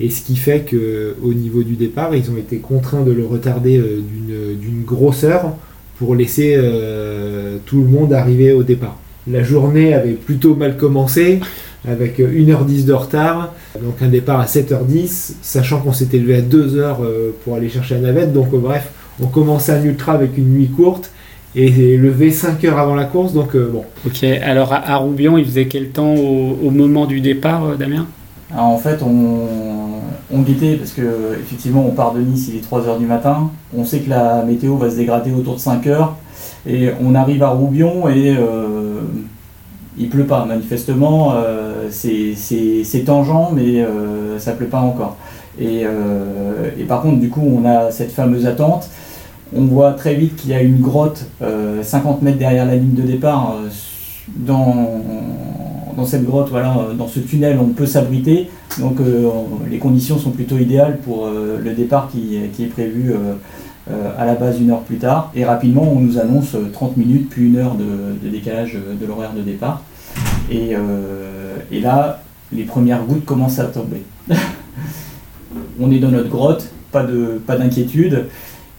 et 0.00 0.10
ce 0.10 0.22
qui 0.22 0.36
fait 0.36 0.60
que 0.60 1.14
au 1.22 1.34
niveau 1.34 1.62
du 1.62 1.74
départ 1.74 2.14
ils 2.16 2.30
ont 2.30 2.36
été 2.36 2.56
contraints 2.58 3.02
de 3.02 3.12
le 3.12 3.24
retarder 3.24 3.80
d'une 3.80 4.82
grosseur 4.84 5.54
pour 5.98 6.14
laisser 6.14 6.54
euh, 6.56 7.58
tout 7.66 7.80
le 7.80 7.88
monde 7.88 8.12
arriver 8.12 8.52
au 8.52 8.62
départ. 8.62 8.96
La 9.26 9.42
journée 9.42 9.94
avait 9.94 10.12
plutôt 10.12 10.54
mal 10.54 10.76
commencé, 10.76 11.40
avec 11.88 12.18
1h10 12.18 12.84
de 12.84 12.92
retard, 12.92 13.54
donc 13.82 14.02
un 14.02 14.08
départ 14.08 14.40
à 14.40 14.46
7h10, 14.46 15.34
sachant 15.40 15.80
qu'on 15.80 15.92
s'était 15.92 16.18
levé 16.18 16.36
à 16.36 16.40
2h 16.40 16.96
euh, 17.00 17.30
pour 17.42 17.54
aller 17.54 17.68
chercher 17.68 17.94
la 17.94 18.00
navette, 18.02 18.32
donc 18.32 18.52
euh, 18.52 18.58
bref, 18.58 18.90
on 19.22 19.26
commençait 19.26 19.72
un 19.72 19.82
ultra 19.82 20.12
avec 20.12 20.36
une 20.36 20.52
nuit 20.54 20.68
courte, 20.68 21.10
et 21.56 21.96
levé 21.96 22.32
5 22.32 22.64
heures 22.64 22.80
avant 22.80 22.96
la 22.96 23.04
course, 23.04 23.32
donc 23.32 23.56
bon. 23.56 23.84
Ok, 24.04 24.24
alors 24.24 24.72
à, 24.72 24.96
Roubion, 24.96 25.38
il 25.38 25.44
faisait 25.44 25.66
quel 25.66 25.90
temps 25.90 26.12
au, 26.12 26.70
moment 26.70 27.06
du 27.06 27.20
départ, 27.20 27.76
Damien? 27.78 28.08
En 28.52 28.76
fait, 28.76 29.04
on, 29.04 29.83
on 30.32 30.40
guettait 30.40 30.76
parce 30.76 30.92
que 30.92 31.34
effectivement 31.38 31.84
on 31.86 31.90
part 31.90 32.12
de 32.12 32.20
Nice, 32.20 32.48
il 32.48 32.56
est 32.56 32.66
3h 32.66 32.98
du 32.98 33.06
matin, 33.06 33.50
on 33.76 33.84
sait 33.84 34.00
que 34.00 34.10
la 34.10 34.42
météo 34.42 34.76
va 34.76 34.90
se 34.90 34.96
dégrader 34.96 35.32
autour 35.32 35.54
de 35.54 35.60
5h, 35.60 36.08
et 36.66 36.90
on 37.02 37.14
arrive 37.14 37.42
à 37.42 37.48
Roubion 37.48 38.08
et 38.08 38.34
euh, 38.36 39.00
il 39.98 40.08
pleut 40.08 40.24
pas. 40.24 40.44
Manifestement, 40.44 41.34
euh, 41.34 41.88
c'est 41.90 43.04
tangent, 43.04 43.52
mais 43.54 43.82
euh, 43.82 44.38
ça 44.38 44.52
pleut 44.52 44.66
pas 44.66 44.80
encore. 44.80 45.16
Et, 45.60 45.84
et, 46.78 46.82
par 46.84 47.02
contre, 47.02 47.20
du 47.20 47.28
coup, 47.28 47.42
on 47.42 47.64
a 47.64 47.92
cette 47.92 48.10
fameuse 48.10 48.44
attente. 48.44 48.90
On 49.54 49.66
voit 49.66 49.92
très 49.92 50.16
vite 50.16 50.34
qu'il 50.34 50.50
y 50.50 50.54
a 50.54 50.60
une 50.60 50.80
grotte 50.80 51.26
50 51.80 52.22
mètres 52.22 52.38
derrière 52.38 52.66
la 52.66 52.74
ligne 52.74 52.94
de 52.94 53.02
départ. 53.02 53.58
dans, 54.34 55.00
dans 55.96 56.06
cette 56.06 56.24
grotte, 56.24 56.48
voilà, 56.50 56.88
dans 56.96 57.08
ce 57.08 57.20
tunnel, 57.20 57.58
on 57.60 57.68
peut 57.68 57.86
s'abriter. 57.86 58.50
Donc 58.78 58.98
les 59.70 59.78
conditions 59.78 60.18
sont 60.18 60.30
plutôt 60.30 60.58
idéales 60.58 60.98
pour 60.98 61.28
le 61.28 61.72
départ 61.72 62.08
qui, 62.10 62.36
est 62.36 62.66
prévu 62.66 63.12
euh, 63.90 64.12
à 64.16 64.24
la 64.24 64.34
base 64.34 64.58
une 64.62 64.70
heure 64.70 64.80
plus 64.80 64.96
tard. 64.96 65.30
Et 65.34 65.44
rapidement, 65.44 65.82
on 65.82 66.00
nous 66.00 66.18
annonce 66.18 66.56
30 66.72 66.92
euh, 66.92 66.94
minutes, 66.96 67.28
puis 67.28 67.48
une 67.48 67.56
heure 67.56 67.74
de, 67.74 68.30
décalage 68.30 68.76
euh, 68.76 68.94
de 68.98 69.04
l'horaire 69.04 69.34
de 69.34 69.42
départ. 69.42 69.82
Et, 70.50 70.74
et, 71.72 71.80
là, 71.80 72.22
les 72.52 72.64
premières 72.64 73.04
gouttes 73.04 73.24
commencent 73.24 73.58
à 73.58 73.64
tomber. 73.64 74.02
on 75.80 75.90
est 75.90 75.98
dans 75.98 76.10
notre 76.10 76.28
grotte, 76.28 76.70
pas 76.92 77.02
d'inquiétude. 77.02 78.12
Pas 78.12 78.24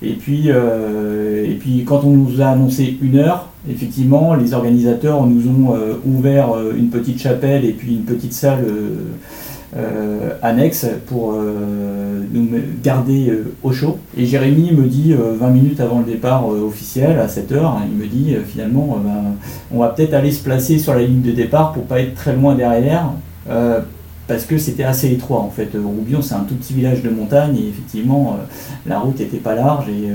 et, 0.01 0.13
puis, 0.13 0.49
et 0.49 1.57
puis, 1.59 1.83
quand 1.85 2.03
on 2.03 2.11
nous 2.11 2.41
a 2.41 2.47
annoncé 2.47 2.97
une 3.01 3.17
heure, 3.17 3.49
effectivement, 3.69 4.35
les 4.35 4.53
organisateurs 4.53 5.25
nous 5.25 5.47
ont 5.49 5.75
ouvert 6.05 6.49
une 6.77 6.89
petite 6.89 7.19
chapelle 7.21 7.65
et 7.65 7.71
puis 7.71 7.93
une 7.93 8.03
petite 8.03 8.33
salle 8.33 8.65
euh, 9.75 10.29
annexe 10.41 10.87
pour 11.05 11.33
euh, 11.33 12.21
nous 12.31 12.47
garder 12.81 13.29
euh, 13.29 13.53
au 13.61 13.73
chaud. 13.73 13.97
Et 14.17 14.25
Jérémy 14.25 14.71
me 14.71 14.87
dit 14.87 15.13
20 15.13 15.49
minutes 15.49 15.81
avant 15.81 15.99
le 15.99 16.05
départ 16.05 16.47
officiel, 16.47 17.19
à 17.19 17.27
7 17.27 17.51
heures, 17.51 17.81
il 17.85 17.97
me 17.97 18.05
dit 18.05 18.37
finalement 18.47 18.97
ben, 19.03 19.35
on 19.73 19.79
va 19.79 19.89
peut-être 19.89 20.13
aller 20.13 20.31
se 20.31 20.41
placer 20.41 20.79
sur 20.79 20.93
la 20.93 21.01
ligne 21.01 21.21
de 21.21 21.31
départ 21.31 21.73
pour 21.73 21.83
pas 21.83 21.99
être 21.99 22.15
très 22.15 22.33
loin 22.33 22.55
derrière 22.55 23.09
parce 24.27 24.45
que 24.45 24.57
c'était 24.57 24.83
assez 24.83 25.11
étroit 25.11 25.41
en 25.41 25.49
fait. 25.49 25.69
Roubion 25.73 26.21
c'est 26.21 26.35
un 26.35 26.43
tout 26.43 26.55
petit 26.55 26.73
village 26.73 27.01
de 27.03 27.09
montagne 27.09 27.57
et 27.57 27.69
effectivement 27.69 28.37
la 28.85 28.99
route 28.99 29.19
n'était 29.19 29.37
pas 29.37 29.55
large 29.55 29.87
et 29.89 30.09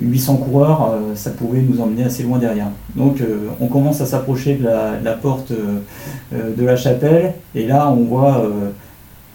800 0.00 0.36
coureurs 0.36 0.94
ça 1.14 1.30
pouvait 1.30 1.62
nous 1.62 1.80
emmener 1.80 2.04
assez 2.04 2.22
loin 2.22 2.38
derrière. 2.38 2.68
Donc 2.94 3.22
on 3.60 3.68
commence 3.68 4.00
à 4.00 4.06
s'approcher 4.06 4.56
de 4.56 4.64
la, 4.64 5.12
porte 5.14 5.52
de 6.32 6.64
la 6.64 6.76
chapelle 6.76 7.34
et 7.54 7.66
là 7.66 7.90
on 7.90 8.04
voit 8.04 8.42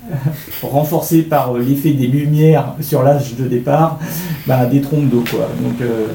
renforcé 0.64 1.22
par 1.24 1.56
euh, 1.56 1.60
l'effet 1.60 1.92
des 1.92 2.08
lumières 2.08 2.76
sur 2.82 3.04
l'âge 3.04 3.36
de 3.36 3.48
départ, 3.48 4.00
bah, 4.48 4.66
des 4.66 4.82
trompes 4.82 5.10
d'eau. 5.10 5.24
Quoi. 5.30 5.48
Donc, 5.62 5.82
euh, 5.82 6.08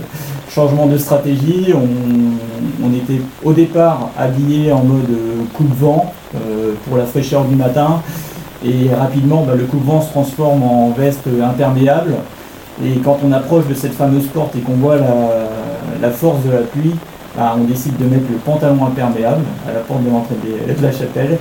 changement 0.57 0.87
de 0.87 0.97
stratégie, 0.97 1.75
on, 1.75 2.95
était 2.95 3.21
au 3.45 3.53
départ 3.53 4.09
habillé 4.19 4.73
en 4.73 4.83
mode 4.83 5.11
euh, 5.11 5.45
coup 5.53 5.65
de 5.65 5.75
vent 5.75 6.15
pour 6.87 6.97
la 6.97 7.05
fraîcheur 7.05 7.45
du 7.45 7.55
matin, 7.57 8.01
et 8.65 8.89
rapidement, 8.95 9.45
bah, 9.47 9.53
le 9.55 9.65
coup 9.65 9.79
de 9.79 9.85
vent 9.85 10.01
se 10.01 10.11
transforme 10.11 10.63
en 10.63 10.91
veste 10.91 11.27
imperméable. 11.43 12.15
Et 12.83 12.99
quand 13.05 13.19
on 13.23 13.33
approche 13.33 13.67
de 13.67 13.75
cette 13.75 13.93
fameuse 13.93 14.27
porte 14.29 14.57
et 14.57 14.61
qu'on 14.61 14.75
voit 14.75 14.97
la, 14.97 16.11
force 16.11 16.43
de 16.45 16.51
la 16.51 16.61
pluie, 16.61 16.95
bah, 17.37 17.55
on 17.59 17.65
décide 17.65 17.99
de 17.99 18.05
mettre 18.05 18.25
le 18.31 18.39
pantalon 18.39 18.87
imperméable 18.87 19.45
à 19.69 19.75
la 19.75 19.81
porte 19.81 20.05
de 20.05 20.11
l'entrée 20.11 20.37
de 20.43 20.83
la 20.83 20.93
chapelle. 20.93 21.39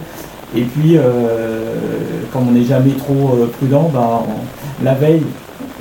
Et 0.55 0.63
puis, 0.63 0.98
comme 2.31 2.50
on 2.50 2.51
n'est 2.51 2.65
jamais 2.65 2.91
trop 2.91 3.38
euh, 3.38 3.51
prudent, 3.57 3.89
bah, 3.93 4.24
la 4.84 4.93
veille, 4.93 5.24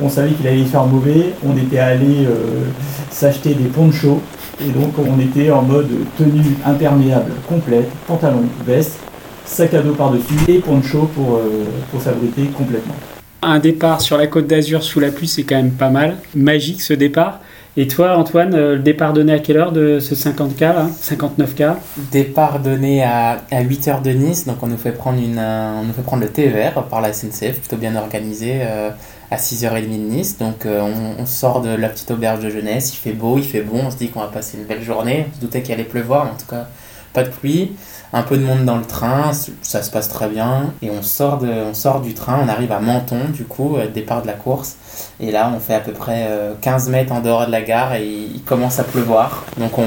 on 0.03 0.09
savait 0.09 0.33
qu'il 0.33 0.47
allait 0.47 0.65
faire 0.65 0.87
mauvais, 0.87 1.35
on 1.47 1.57
était 1.57 1.79
allé 1.79 2.27
euh, 2.27 2.65
s'acheter 3.11 3.55
des 3.55 3.69
ponchos, 3.69 4.21
et 4.61 4.71
donc 4.71 4.95
on 4.99 5.21
était 5.21 5.51
en 5.51 5.63
mode 5.63 5.91
tenue 6.17 6.57
imperméable 6.65 7.33
complète, 7.49 7.89
pantalon, 8.07 8.43
veste, 8.67 8.99
sac 9.45 9.75
à 9.75 9.83
dos 9.83 9.95
par-dessus 9.95 10.35
et 10.49 10.59
poncho 10.59 11.09
pour, 11.15 11.37
euh, 11.37 11.65
pour 11.91 12.01
s'abriter 12.01 12.47
complètement. 12.57 12.95
Un 13.43 13.59
départ 13.59 14.01
sur 14.01 14.17
la 14.17 14.27
côte 14.27 14.47
d'Azur 14.47 14.83
sous 14.83 15.01
la 15.01 15.11
pluie, 15.11 15.29
c'est 15.29 15.43
quand 15.43 15.57
même 15.57 15.73
pas 15.73 15.91
mal. 15.91 16.17
Magique 16.35 16.81
ce 16.81 16.95
départ. 16.95 17.41
Et 17.77 17.89
toi, 17.89 18.17
Antoine, 18.17 18.55
euh, 18.55 18.77
le 18.77 18.83
départ 18.83 19.13
donné 19.13 19.33
à 19.33 19.39
quelle 19.41 19.57
heure 19.57 19.73
de 19.73 19.99
ce 19.99 20.15
50K, 20.15 20.93
59K 21.03 21.75
Départ 22.13 22.61
donné 22.61 23.03
à, 23.03 23.43
8h 23.51 24.01
de 24.01 24.11
Nice, 24.13 24.47
donc 24.47 24.63
on 24.63 24.69
nous 24.69 24.77
fait 24.77 24.93
prendre, 24.93 25.19
une, 25.19 25.41
on 25.41 25.83
nous 25.83 25.93
fait 25.93 26.03
prendre 26.03 26.23
le 26.23 26.29
TER 26.29 26.73
par 26.89 27.01
la 27.01 27.13
SNCF, 27.13 27.59
plutôt 27.59 27.77
bien 27.77 27.97
organisé, 27.97 28.61
euh, 28.61 28.91
à 29.35 29.37
6h30 29.37 29.83
de 29.83 29.97
Nice. 29.97 30.39
Donc 30.39 30.67
euh, 30.67 30.81
on, 31.19 31.27
sort 31.27 31.61
de 31.61 31.71
la 31.71 31.89
petite 31.89 32.11
auberge 32.11 32.43
de 32.43 32.51
jeunesse, 32.51 32.95
il 32.95 32.97
fait 32.97 33.13
beau, 33.13 33.39
il 33.39 33.45
fait 33.45 33.63
bon, 33.63 33.87
on 33.87 33.91
se 33.91 33.97
dit 33.97 34.09
qu'on 34.09 34.21
va 34.21 34.29
passer 34.29 34.57
une 34.57 34.65
belle 34.65 34.83
journée. 34.83 35.27
On 35.31 35.35
se 35.35 35.41
doutait 35.41 35.63
qu'il 35.63 35.75
allait 35.75 35.85
pleuvoir, 35.85 36.25
mais 36.25 36.31
en 36.33 36.37
tout 36.37 36.47
cas, 36.47 36.69
pas 37.13 37.23
de 37.23 37.31
pluie 37.31 37.73
un 38.15 38.23
peu 38.23 38.37
de 38.37 38.45
monde 38.45 38.65
dans 38.65 38.77
le 38.77 38.85
train, 38.85 39.33
ça 39.61 39.83
se 39.83 39.91
passe 39.91 40.09
très 40.09 40.29
bien. 40.29 40.73
Et 40.83 40.91
on 40.91 41.03
sort, 41.03 41.43
on 41.43 41.99
du 41.99 42.15
train, 42.15 42.41
on 42.45 42.49
arrive 42.49 42.71
à 42.71 42.79
Menton, 42.79 43.29
du 43.31 43.45
coup, 43.45 43.77
euh, 43.77 43.89
départ 43.89 44.23
de 44.23 44.29
la 44.29 44.35
course. 44.35 44.77
Et 45.19 45.33
là, 45.33 45.51
on 45.55 45.59
fait 45.59 45.75
à 45.75 45.81
peu 45.81 45.91
près 45.91 46.31
15 46.61 46.89
euh, 46.89 46.93
mètres 46.93 47.13
en 47.13 47.21
dehors 47.21 47.47
de 47.47 47.51
la 47.51 47.63
gare 47.63 47.95
et 47.95 48.07
il 48.07 48.43
commence 48.45 48.79
à 48.79 48.85
pleuvoir. 48.85 49.45
Donc 49.59 49.77
on, 49.79 49.83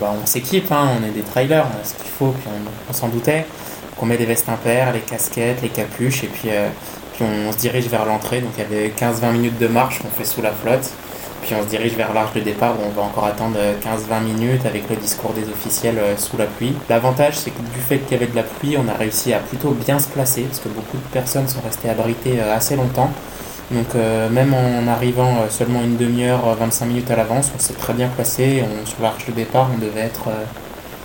bah, 0.00 0.12
on 0.22 0.26
s'équipe, 0.26 0.70
hein, 0.70 0.90
on 1.00 1.06
est 1.06 1.12
des 1.12 1.22
trailers, 1.22 1.64
on 1.64 1.80
a 1.80 1.84
ce 1.84 1.94
qu'il 1.94 2.10
faut, 2.10 2.32
puis 2.32 2.46
on, 2.90 2.92
s'en 2.92 3.08
doutait. 3.08 3.46
qu'on 3.96 4.04
met 4.04 4.18
les 4.18 4.26
vestes 4.26 4.50
impaires, 4.50 4.92
les 4.92 5.00
casquettes, 5.00 5.62
les 5.62 5.70
capuches, 5.70 6.24
et 6.24 6.28
puis 6.28 6.50
on, 7.22 7.52
se 7.52 7.58
dirige 7.58 7.86
vers 7.86 8.04
l'entrée. 8.04 8.40
Donc 8.40 8.52
il 8.56 8.62
y 8.62 8.66
avait 8.66 8.88
15-20 8.88 9.32
minutes 9.32 9.58
de 9.58 9.68
marche 9.68 10.00
qu'on 10.00 10.08
fait 10.08 10.24
sous 10.24 10.42
la 10.42 10.52
flotte. 10.52 10.90
Puis 11.42 11.54
on 11.58 11.62
se 11.62 11.68
dirige 11.68 11.94
vers 11.94 12.12
l'arche 12.14 12.34
de 12.34 12.40
départ 12.40 12.74
où 12.78 12.84
on 12.86 12.90
va 12.90 13.02
encore 13.02 13.24
attendre 13.24 13.58
15-20 13.58 14.22
minutes 14.22 14.64
avec 14.64 14.88
le 14.88 14.96
discours 14.96 15.32
des 15.32 15.42
officiels 15.48 15.98
euh, 15.98 16.16
sous 16.16 16.36
la 16.36 16.46
pluie. 16.46 16.72
L'avantage, 16.88 17.36
c'est 17.36 17.50
que 17.50 17.60
du 17.60 17.80
fait 17.80 17.98
qu'il 17.98 18.12
y 18.12 18.14
avait 18.14 18.30
de 18.30 18.36
la 18.36 18.44
pluie, 18.44 18.76
on 18.78 18.88
a 18.88 18.96
réussi 18.96 19.32
à 19.32 19.40
plutôt 19.40 19.70
bien 19.70 19.98
se 19.98 20.08
placer 20.08 20.42
parce 20.42 20.60
que 20.60 20.68
beaucoup 20.68 20.98
de 20.98 21.12
personnes 21.12 21.48
sont 21.48 21.60
restées 21.60 21.90
abritées 21.90 22.40
euh, 22.40 22.56
assez 22.56 22.76
longtemps. 22.76 23.10
Donc 23.72 23.94
euh, 23.96 24.28
même 24.28 24.54
en 24.54 24.86
arrivant 24.86 25.48
seulement 25.48 25.82
une 25.82 25.96
demi-heure, 25.96 26.54
25 26.60 26.86
minutes 26.86 27.10
à 27.10 27.16
l'avance, 27.16 27.50
on 27.56 27.58
s'est 27.58 27.72
très 27.74 27.94
bien 27.94 28.08
placé. 28.08 28.62
sur 28.84 29.02
l'arche 29.02 29.26
de 29.26 29.32
départ, 29.32 29.68
on 29.74 29.78
devait 29.78 30.00
être 30.00 30.28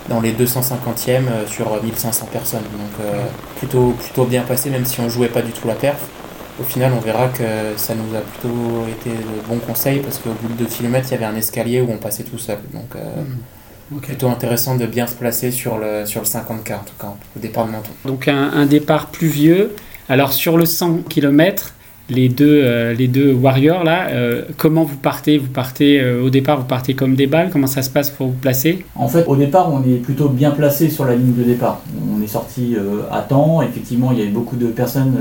dans 0.08 0.20
les 0.20 0.32
250e 0.32 1.46
sur 1.46 1.82
1500 1.82 2.28
personnes. 2.32 2.62
Donc 2.62 3.06
plutôt, 3.58 3.90
plutôt 3.92 4.24
bien 4.24 4.42
passé, 4.42 4.70
même 4.70 4.84
si 4.84 5.00
on 5.00 5.08
jouait 5.08 5.28
pas 5.28 5.42
du 5.42 5.52
tout 5.52 5.68
la 5.68 5.74
perf 5.74 6.00
au 6.60 6.64
final, 6.64 6.92
on 6.96 7.00
verra 7.00 7.28
que 7.28 7.44
ça 7.76 7.94
nous 7.94 8.16
a 8.16 8.20
plutôt 8.20 8.86
été 8.88 9.10
de 9.10 9.48
bons 9.48 9.58
conseils 9.58 10.00
parce 10.00 10.18
qu'au 10.18 10.30
bout 10.30 10.48
de 10.48 10.64
2 10.64 10.66
km, 10.66 11.06
il 11.08 11.12
y 11.12 11.14
avait 11.14 11.24
un 11.24 11.36
escalier 11.36 11.80
où 11.80 11.90
on 11.90 11.98
passait 11.98 12.24
tout 12.24 12.38
seul. 12.38 12.58
Donc, 12.72 12.96
euh, 12.96 13.22
hmm. 13.92 14.00
plutôt 14.00 14.28
intéressant 14.28 14.76
de 14.76 14.86
bien 14.86 15.06
se 15.06 15.14
placer 15.14 15.50
sur 15.50 15.78
le, 15.78 16.04
sur 16.04 16.20
le 16.20 16.26
50K, 16.26 16.74
en 16.74 16.84
tout 16.84 16.94
cas, 16.98 17.14
au 17.36 17.38
départ 17.38 17.66
de 17.66 17.72
Menton. 17.72 17.90
Donc, 18.04 18.26
un, 18.28 18.50
un 18.52 18.66
départ 18.66 19.06
pluvieux. 19.06 19.76
Alors, 20.08 20.32
sur 20.32 20.56
le 20.56 20.66
100 20.66 21.04
km, 21.08 21.74
les 22.10 22.28
deux, 22.28 22.62
euh, 22.62 22.94
les 22.94 23.08
deux 23.08 23.32
warriors 23.32 23.84
là, 23.84 24.08
euh, 24.08 24.42
comment 24.56 24.84
vous 24.84 24.96
partez? 24.96 25.36
Vous 25.36 25.48
partez 25.48 26.00
euh, 26.00 26.22
au 26.22 26.30
départ, 26.30 26.58
vous 26.58 26.66
partez 26.66 26.94
comme 26.94 27.14
des 27.14 27.26
balles? 27.26 27.50
Comment 27.52 27.66
ça 27.66 27.82
se 27.82 27.90
passe 27.90 28.10
pour 28.10 28.28
vous 28.28 28.38
placer? 28.38 28.84
En 28.94 29.08
fait, 29.08 29.24
au 29.26 29.36
départ, 29.36 29.72
on 29.72 29.82
est 29.82 29.96
plutôt 29.96 30.28
bien 30.28 30.50
placé 30.50 30.88
sur 30.88 31.04
la 31.04 31.14
ligne 31.14 31.34
de 31.34 31.42
départ. 31.42 31.82
On 32.14 32.22
est 32.22 32.28
sorti 32.28 32.76
à 33.10 33.20
temps. 33.20 33.62
Effectivement, 33.62 34.12
il 34.12 34.18
y 34.18 34.22
avait 34.22 34.30
beaucoup 34.30 34.56
de 34.56 34.66
personnes, 34.66 35.16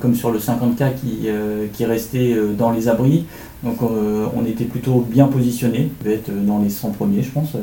comme 0.00 0.14
sur 0.14 0.30
le 0.30 0.38
50K, 0.38 0.94
qui, 0.94 1.28
qui 1.72 1.84
restaient 1.84 2.36
dans 2.56 2.70
les 2.70 2.88
abris. 2.88 3.24
Donc, 3.62 3.78
on 3.82 4.44
était 4.46 4.64
plutôt 4.64 5.06
bien 5.08 5.26
positionné. 5.26 5.90
On 6.00 6.04
devait 6.04 6.16
être 6.16 6.30
dans 6.46 6.58
les 6.58 6.70
100 6.70 6.90
premiers, 6.90 7.22
je 7.22 7.30
pense 7.30 7.56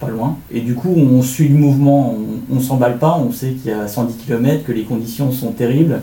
pas 0.00 0.08
loin. 0.08 0.36
Et 0.52 0.60
du 0.60 0.74
coup, 0.74 0.94
on 0.96 1.22
suit 1.22 1.48
le 1.48 1.56
mouvement, 1.56 2.16
on, 2.50 2.54
ne 2.54 2.60
s'emballe 2.60 2.98
pas, 2.98 3.18
on 3.18 3.32
sait 3.32 3.52
qu'il 3.52 3.70
y 3.70 3.74
a 3.74 3.88
110 3.88 4.14
km, 4.16 4.64
que 4.64 4.72
les 4.72 4.84
conditions 4.84 5.32
sont 5.32 5.52
terribles 5.52 6.00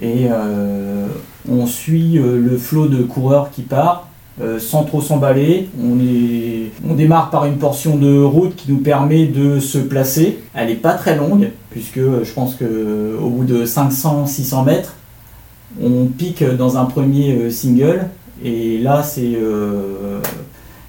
et 0.00 0.26
euh, 0.30 1.06
on 1.48 1.66
suit 1.66 2.18
euh, 2.18 2.40
le 2.40 2.56
flot 2.56 2.88
de 2.88 3.02
coureurs 3.02 3.50
qui 3.50 3.62
part 3.62 4.08
euh, 4.40 4.58
sans 4.58 4.84
trop 4.84 5.00
s'emballer. 5.00 5.68
On, 5.80 6.94
démarre 6.94 7.30
par 7.30 7.44
une 7.44 7.58
portion 7.58 7.96
de 7.96 8.20
route 8.20 8.56
qui 8.56 8.72
nous 8.72 8.78
permet 8.78 9.26
de 9.26 9.60
se 9.60 9.78
placer. 9.78 10.38
Elle 10.54 10.68
n'est 10.68 10.74
pas 10.74 10.94
très 10.94 11.16
longue, 11.16 11.50
puisque 11.70 11.98
je 11.98 12.32
pense 12.32 12.56
qu'au 12.56 13.28
bout 13.28 13.44
de 13.44 13.64
500-600 13.64 14.64
mètres, 14.64 14.94
on 15.80 16.06
pique 16.06 16.44
dans 16.44 16.76
un 16.76 16.84
premier 16.84 17.50
single. 17.50 18.08
Et 18.44 18.78
là, 18.78 19.02
c'est 19.02 19.36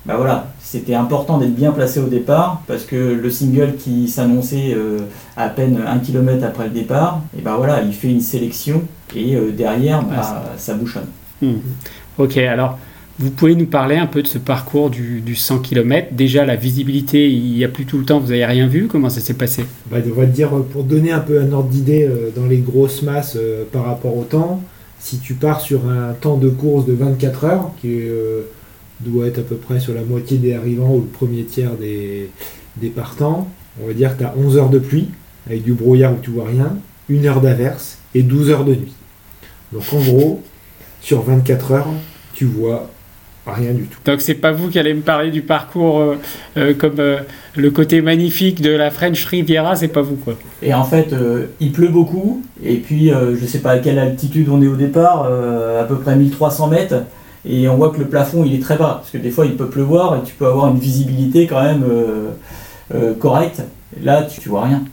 bah 0.05 0.15
voilà, 0.17 0.47
c'était 0.65 0.95
important 0.95 1.37
d'être 1.37 1.55
bien 1.55 1.71
placé 1.71 1.99
au 1.99 2.07
départ 2.07 2.63
parce 2.67 2.85
que 2.85 2.95
le 2.95 3.29
single 3.29 3.75
qui 3.77 4.07
s'annonçait 4.07 4.73
euh, 4.75 4.97
à 5.37 5.47
peine 5.49 5.79
un 5.85 5.99
kilomètre 5.99 6.43
après 6.43 6.65
le 6.65 6.71
départ, 6.71 7.21
et 7.37 7.41
ben 7.41 7.55
voilà, 7.55 7.83
il 7.83 7.93
fait 7.93 8.09
une 8.09 8.19
sélection 8.19 8.81
et 9.15 9.35
euh, 9.35 9.51
derrière, 9.51 10.01
bah, 10.01 10.43
ça... 10.57 10.73
bouchonne. 10.73 11.05
Hmm. 11.39 11.57
Ok, 12.17 12.37
alors 12.37 12.79
vous 13.19 13.29
pouvez 13.29 13.55
nous 13.55 13.67
parler 13.67 13.95
un 13.95 14.07
peu 14.07 14.23
de 14.23 14.27
ce 14.27 14.39
parcours 14.39 14.89
du, 14.89 15.35
100 15.35 15.59
km 15.59 16.07
Déjà, 16.13 16.45
la 16.45 16.55
visibilité, 16.55 17.29
il 17.31 17.53
n'y 17.53 17.63
a 17.63 17.69
plus 17.69 17.85
tout 17.85 17.99
le 17.99 18.03
temps, 18.03 18.19
vous 18.19 18.29
n'avez 18.29 18.45
rien 18.45 18.67
vu? 18.67 18.87
Comment 18.87 19.09
ça 19.09 19.21
s'est 19.21 19.35
passé? 19.35 19.65
Bah, 19.89 19.97
On 20.05 20.19
va 20.19 20.25
dire, 20.25 20.49
pour 20.49 20.83
donner 20.83 21.11
un 21.11 21.19
peu 21.19 21.39
un 21.39 21.51
ordre 21.53 21.69
d'idée 21.69 22.03
euh, 22.03 22.31
dans 22.35 22.47
les 22.47 22.57
grosses 22.57 23.03
masses 23.03 23.37
par 23.71 23.85
rapport 23.85 24.17
au 24.17 24.23
temps, 24.23 24.61
Si 24.99 25.19
tu 25.19 25.35
pars 25.35 25.61
sur 25.61 25.87
un 25.87 26.13
temps 26.13 26.37
de 26.37 26.49
course 26.49 26.87
de 26.87 26.93
24 26.93 27.43
heures, 27.45 27.71
qui 27.79 27.99
euh, 28.01 28.41
doit 29.01 29.27
être 29.27 29.39
à 29.39 29.43
peu 29.43 29.55
près 29.55 29.79
sur 29.79 29.93
la 29.93 30.01
moitié 30.01 30.37
des 30.37 30.53
arrivants 30.53 30.93
ou 30.93 31.01
le 31.01 31.07
premier 31.07 31.43
tiers 31.43 31.71
des, 31.73 32.29
des 32.77 32.89
partants, 32.89 33.47
on 33.81 33.87
va 33.87 33.93
dire 33.93 34.13
que 34.13 34.19
tu 34.19 34.25
as 34.25 34.33
11 34.37 34.57
heures 34.57 34.69
de 34.69 34.79
pluie, 34.79 35.09
avec 35.47 35.63
du 35.63 35.73
brouillard 35.73 36.13
où 36.13 36.17
tu 36.21 36.31
vois 36.31 36.45
rien, 36.47 36.77
une 37.09 37.25
heure 37.25 37.41
d'averse 37.41 37.99
et 38.13 38.23
12 38.23 38.49
heures 38.49 38.65
de 38.65 38.75
nuit. 38.75 38.93
Donc 39.73 39.83
en 39.93 39.99
gros, 39.99 40.43
sur 41.01 41.21
24 41.21 41.71
heures, 41.71 41.87
tu 42.33 42.45
vois 42.45 42.89
rien 43.45 43.73
du 43.73 43.83
tout. 43.83 43.99
Donc 44.05 44.21
c'est 44.21 44.33
pas 44.35 44.51
vous 44.51 44.69
qui 44.69 44.79
allez 44.79 44.93
me 44.93 45.01
parler 45.01 45.29
du 45.29 45.41
parcours 45.41 45.99
euh, 45.99 46.15
euh, 46.57 46.73
comme 46.73 46.99
euh, 46.99 47.19
le 47.55 47.69
côté 47.71 48.01
magnifique 48.01 48.61
de 48.61 48.71
la 48.71 48.89
French 48.89 49.23
Riviera, 49.25 49.75
c'est 49.75 49.87
pas 49.87 50.01
vous 50.01 50.15
quoi. 50.15 50.33
Et 50.63 50.73
en 50.73 50.83
fait, 50.83 51.13
euh, 51.13 51.47
il 51.59 51.71
pleut 51.71 51.89
beaucoup. 51.89 52.43
Et 52.63 52.77
puis, 52.77 53.11
euh, 53.11 53.35
je 53.39 53.45
sais 53.45 53.59
pas 53.59 53.71
à 53.71 53.79
quelle 53.79 53.99
altitude 53.99 54.49
on 54.49 54.61
est 54.61 54.67
au 54.67 54.75
départ, 54.75 55.27
euh, 55.29 55.81
à 55.81 55.85
peu 55.85 55.97
près 55.97 56.15
1300 56.15 56.67
mètres. 56.67 57.03
Et 57.47 57.67
on 57.67 57.75
voit 57.75 57.91
que 57.91 57.99
le 57.99 58.07
plafond, 58.07 58.43
il 58.43 58.55
est 58.55 58.59
très 58.61 58.77
bas. 58.77 58.95
Parce 58.99 59.11
que 59.11 59.17
des 59.17 59.29
fois, 59.29 59.45
il 59.45 59.55
peut 59.55 59.67
pleuvoir 59.67 60.17
et 60.17 60.23
tu 60.23 60.33
peux 60.33 60.47
avoir 60.47 60.69
une 60.71 60.79
visibilité 60.79 61.47
quand 61.47 61.61
même 61.61 61.83
euh, 61.87 62.29
euh, 62.93 63.13
correcte. 63.13 63.61
Là, 64.03 64.23
tu, 64.23 64.41
tu 64.41 64.49
vois 64.49 64.65
rien. 64.65 64.83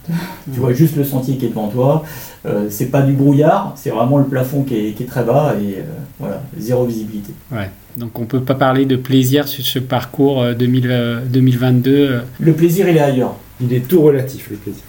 tu 0.52 0.60
vois 0.60 0.72
juste 0.72 0.96
le 0.96 1.04
sentier 1.04 1.36
qui 1.36 1.46
est 1.46 1.48
devant 1.48 1.68
toi. 1.68 2.04
Euh, 2.44 2.66
c'est 2.70 2.86
pas 2.86 3.02
du 3.02 3.12
brouillard, 3.12 3.72
c'est 3.76 3.90
vraiment 3.90 4.18
le 4.18 4.24
plafond 4.24 4.62
qui 4.64 4.74
est, 4.76 4.90
qui 4.92 5.04
est 5.04 5.06
très 5.06 5.22
bas 5.24 5.54
et 5.60 5.78
euh, 5.78 5.82
voilà, 6.18 6.42
zéro 6.58 6.84
visibilité. 6.84 7.32
Ouais. 7.52 7.70
Donc 7.96 8.18
on 8.18 8.24
peut 8.24 8.40
pas 8.40 8.54
parler 8.54 8.84
de 8.84 8.96
plaisir 8.96 9.46
sur 9.48 9.64
ce 9.64 9.78
parcours 9.78 10.42
euh, 10.42 10.54
2000, 10.54 10.86
euh, 10.90 11.20
2022. 11.24 11.90
euh. 11.90 12.20
Le 12.40 12.52
plaisir, 12.52 12.88
il 12.88 12.96
est 12.96 13.00
ailleurs. 13.00 13.34
Il 13.60 13.72
est 13.72 13.86
tout 13.86 14.02
relatif, 14.02 14.48
le 14.50 14.56
plaisir. 14.56 14.82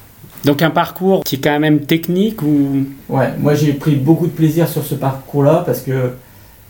Donc 0.46 0.62
un 0.62 0.72
parcours 0.72 1.24
qui 1.24 1.36
est 1.36 1.39
quand 1.39 1.60
même 1.60 1.82
technique 1.82 2.41
ou? 2.41 2.86
Ouais, 3.10 3.29
moi 3.39 3.53
j'ai 3.55 3.74
pris 3.74 3.96
beaucoup 3.96 4.25
de 4.27 4.32
plaisir 4.32 4.67
sur 4.67 4.84
ce 4.84 4.96
parcours-là 4.96 5.63
parce 5.65 5.82
que 5.82 6.12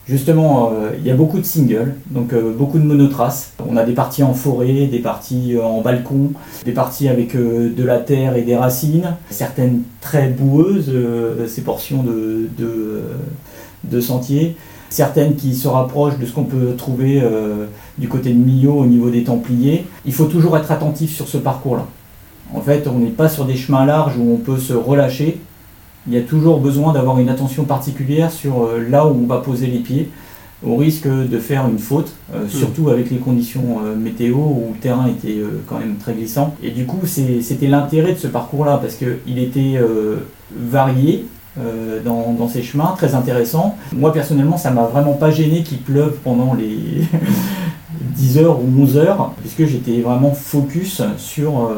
justement 0.08 0.72
euh, 0.74 0.92
il 1.00 1.06
y 1.06 1.12
a 1.12 1.16
beaucoup 1.16 1.40
de 1.40 1.46
singles, 1.46 1.96
donc 2.10 2.34
euh, 2.34 2.52
beaucoup 2.52 2.78
de 2.78 2.84
monotraces. 2.84 3.54
On 3.68 3.78
a 3.78 3.84
des 3.84 3.94
parties 3.94 4.24
en 4.24 4.34
forêt, 4.34 4.88
des 4.88 5.00
parties 5.00 5.56
euh, 5.56 5.64
en 5.64 5.82
balcon, 5.82 6.32
des 6.66 6.72
parties 6.72 7.08
avec 7.08 7.36
de 7.36 7.84
la 7.84 8.00
terre 8.00 8.36
et 8.36 8.42
des 8.42 8.56
racines, 8.56 9.16
certaines 9.30 9.82
très 10.02 10.28
boueuses, 10.28 10.92
ces 11.48 11.62
portions 11.62 12.04
de, 12.04 12.50
de, 12.58 13.02
de 13.84 14.02
sentiers, 14.02 14.56
certaines 14.90 15.36
qui 15.36 15.56
se 15.56 15.68
rapprochent 15.68 16.18
de 16.18 16.26
ce 16.26 16.34
qu'on 16.34 16.44
peut 16.44 16.76
trouver 16.78 17.22
du 17.98 18.08
côté 18.08 18.32
de 18.32 18.38
Millau 18.38 18.74
au 18.74 18.86
niveau 18.86 19.10
des 19.10 19.24
Templiers. 19.24 19.86
Il 20.06 20.14
faut 20.14 20.26
toujours 20.26 20.58
être 20.58 20.72
attentif 20.72 21.14
sur 21.16 21.28
ce 21.28 21.38
parcours-là. 21.38 21.86
En 22.54 22.62
fait, 22.62 22.88
on 22.88 23.00
n'est 23.00 23.10
pas 23.10 23.30
sur 23.30 23.46
des 23.46 23.56
chemins 23.56 23.86
larges 23.86 24.18
où 24.18 24.32
on 24.32 24.38
peut 24.38 24.58
se 24.58 24.74
relâcher. 24.74 25.40
Il 26.08 26.14
y 26.14 26.18
a 26.18 26.22
toujours 26.22 26.60
besoin 26.60 26.92
d'avoir 26.92 27.20
une 27.20 27.30
attention 27.30 27.64
particulière 27.64 28.30
sur 28.32 28.64
euh, 28.64 28.86
là 28.90 29.08
où 29.08 29.12
on 29.12 29.26
va 29.26 29.38
poser 29.38 29.68
les 29.68 29.80
pieds, 29.80 30.10
au 30.66 30.76
risque 30.76 31.08
de 31.08 31.40
faire 31.40 31.68
une 31.68 31.80
faute, 31.80 32.14
euh, 32.34 32.48
surtout 32.48 32.90
avec 32.90 33.10
les 33.10 33.18
conditions 33.18 33.80
euh, 33.86 33.96
météo 33.96 34.36
où 34.36 34.72
le 34.74 34.80
terrain 34.80 35.08
était 35.08 35.42
quand 35.68 35.80
même 35.80 35.96
très 35.98 36.14
glissant. 36.14 36.56
Et 36.62 36.72
du 36.72 36.86
coup, 36.86 37.02
c'était 37.06 37.68
l'intérêt 37.68 38.14
de 38.14 38.18
ce 38.18 38.28
parcours-là, 38.28 38.80
parce 38.82 38.96
qu'il 38.96 39.40
était 39.40 39.80
varié, 40.58 41.26
dans, 42.04 42.34
dans 42.34 42.48
ces 42.48 42.64
chemins, 42.64 42.96
très 42.98 43.14
intéressant. 43.14 43.78
Moi 43.96 44.12
personnellement, 44.12 44.58
ça 44.58 44.72
m'a 44.72 44.86
vraiment 44.86 45.14
pas 45.14 45.30
gêné 45.30 45.62
qu'il 45.62 45.78
pleuve 45.78 46.16
pendant 46.24 46.56
les 46.56 47.06
10 48.16 48.38
heures 48.40 48.60
ou 48.60 48.82
11 48.82 48.98
heures, 48.98 49.34
puisque 49.40 49.72
j'étais 49.72 50.02
vraiment 50.02 50.32
focus 50.32 51.04
sur, 51.18 51.70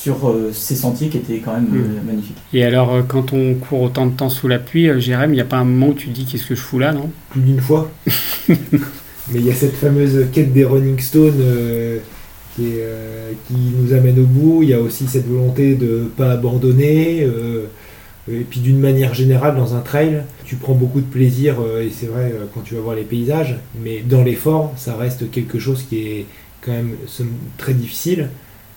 sur 0.00 0.28
euh, 0.28 0.50
ces 0.52 0.76
sentiers 0.76 1.08
qui 1.08 1.18
étaient 1.18 1.38
quand 1.40 1.54
même 1.54 1.68
euh, 1.74 2.00
magnifiques. 2.06 2.36
Et 2.52 2.64
alors 2.64 2.94
euh, 2.94 3.02
quand 3.02 3.32
on 3.32 3.54
court 3.54 3.82
autant 3.82 4.06
de 4.06 4.12
temps 4.12 4.28
sous 4.30 4.46
la 4.48 4.58
pluie, 4.58 4.88
euh, 4.88 5.00
Jérém, 5.00 5.30
il 5.32 5.34
n'y 5.34 5.40
a 5.40 5.44
pas 5.44 5.56
un 5.58 5.64
moment 5.64 5.88
où 5.88 5.94
tu 5.94 6.08
te 6.08 6.12
dis 6.14 6.24
qu'est-ce 6.24 6.46
que 6.46 6.54
je 6.54 6.60
fous 6.60 6.78
là, 6.78 6.92
non? 6.92 7.10
Plus 7.30 7.40
d'une 7.42 7.60
fois. 7.60 7.90
Mais 8.48 9.40
il 9.40 9.46
y 9.46 9.50
a 9.50 9.54
cette 9.54 9.74
fameuse 9.74 10.26
quête 10.32 10.52
des 10.52 10.64
Running 10.64 10.98
Stones 11.00 11.40
euh, 11.40 11.98
qui, 12.54 12.66
est, 12.68 12.80
euh, 12.82 13.32
qui 13.46 13.54
nous 13.76 13.92
amène 13.92 14.18
au 14.18 14.24
bout. 14.26 14.62
Il 14.62 14.70
y 14.70 14.74
a 14.74 14.80
aussi 14.80 15.06
cette 15.06 15.26
volonté 15.26 15.74
de 15.74 16.04
ne 16.04 16.08
pas 16.08 16.32
abandonner. 16.32 17.22
euh, 17.24 17.66
et 18.30 18.40
puis 18.40 18.60
d'une 18.60 18.78
manière 18.78 19.14
générale, 19.14 19.56
dans 19.56 19.74
un 19.74 19.80
trail, 19.80 20.22
tu 20.44 20.56
prends 20.56 20.74
beaucoup 20.74 21.00
de 21.00 21.06
plaisir, 21.06 21.56
euh, 21.60 21.82
et 21.82 21.90
c'est 21.90 22.06
vrai 22.06 22.30
euh, 22.34 22.44
quand 22.52 22.60
tu 22.60 22.74
vas 22.74 22.80
voir 22.82 22.94
les 22.94 23.02
paysages, 23.04 23.56
mais 23.82 24.02
dans 24.06 24.22
l'effort, 24.22 24.72
ça 24.76 24.96
reste 24.96 25.30
quelque 25.30 25.58
chose 25.58 25.84
qui 25.88 25.98
est 26.06 26.26
quand 26.60 26.72
même 26.72 26.92
très 27.56 27.72
difficile. 27.72 28.28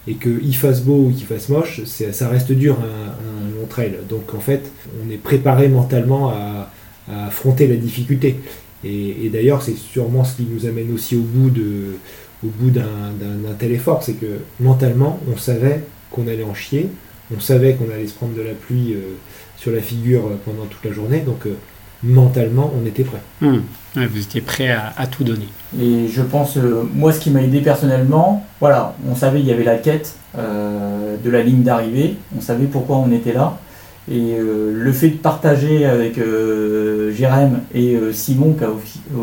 Et 0.08 0.16
qu'il 0.16 0.56
fasse 0.56 0.82
beau 0.82 1.06
ou 1.08 1.12
qu'il 1.12 1.28
fasse 1.28 1.50
moche, 1.50 1.84
ça 1.86 2.28
reste 2.28 2.52
dur 2.52 2.78
un, 2.80 3.12
un 3.12 3.60
long 3.60 3.68
trail. 3.68 3.94
Donc 4.10 4.34
en 4.34 4.40
fait, 4.40 4.62
on 5.06 5.12
est 5.12 5.18
préparé 5.18 5.68
mentalement 5.68 6.30
à, 6.30 6.72
affronter 7.28 7.68
la 7.68 7.76
difficulté. 7.76 8.40
Et, 8.84 9.30
d'ailleurs, 9.32 9.62
c'est 9.62 9.76
sûrement 9.76 10.24
ce 10.24 10.38
qui 10.38 10.48
nous 10.50 10.66
amène 10.66 10.92
aussi 10.94 11.16
au 11.16 11.22
bout 11.22 11.50
de, 11.50 11.98
au 12.44 12.48
bout 12.48 12.72
d'un 12.72 13.14
tel 13.60 13.72
effort, 13.74 14.02
c'est 14.02 14.14
que 14.14 14.40
mentalement, 14.60 15.20
on 15.32 15.38
savait 15.38 15.82
qu'on 16.10 16.28
allait 16.28 16.44
en 16.44 16.56
chier, 16.56 16.88
on 17.36 17.40
savait 17.40 17.76
qu'on 17.76 17.92
allait 17.94 18.08
se 18.08 18.14
prendre 18.14 18.36
de 18.36 18.42
la 18.42 18.54
pluie 18.54 18.94
euh, 18.94 19.16
sur 19.58 19.72
la 19.72 19.82
figure 19.82 20.26
euh, 20.26 20.40
pendant 20.44 20.66
toute 20.66 20.84
la 20.84 20.92
journée, 20.92 21.20
donc 21.20 21.46
euh, 21.46 21.56
mentalement, 22.04 22.72
on 22.82 22.86
était 22.86 23.04
prêt. 23.04 23.22
Ouais, 23.42 24.06
Vous 24.08 24.20
étiez 24.20 24.42
prêt 24.42 24.70
à, 24.70 24.94
à 24.98 25.08
tout 25.08 25.24
donner. 25.24 25.48
Et 25.80 26.08
je 26.08 26.22
pense, 26.22 26.58
euh, 26.58 26.84
moi, 26.94 27.12
ce 27.14 27.20
qui 27.20 27.30
m'a 27.30 27.42
aidé 27.42 27.62
personnellement, 27.62 28.46
voilà, 28.60 28.96
on 29.10 29.16
savait 29.16 29.40
il 29.40 29.46
y 29.46 29.52
avait 29.52 29.64
la 29.64 29.78
quête 29.78 30.16
euh, 30.38 31.16
de 31.24 31.30
la 31.30 31.42
ligne 31.44 31.64
d'arrivée, 31.64 32.16
on 32.38 32.42
savait 32.42 32.66
pourquoi 32.66 32.98
on 32.98 33.12
était 33.12 33.34
là. 33.34 33.58
Et 34.12 34.36
euh, 34.38 34.74
le 34.74 34.92
fait 34.92 35.08
de 35.08 35.16
partager 35.16 35.86
avec 35.86 36.18
euh, 36.18 37.14
Jérém 37.14 37.62
et 37.74 37.96
euh, 37.96 38.12
Simon, 38.12 38.54
qui 38.58 38.66
a 38.66 38.68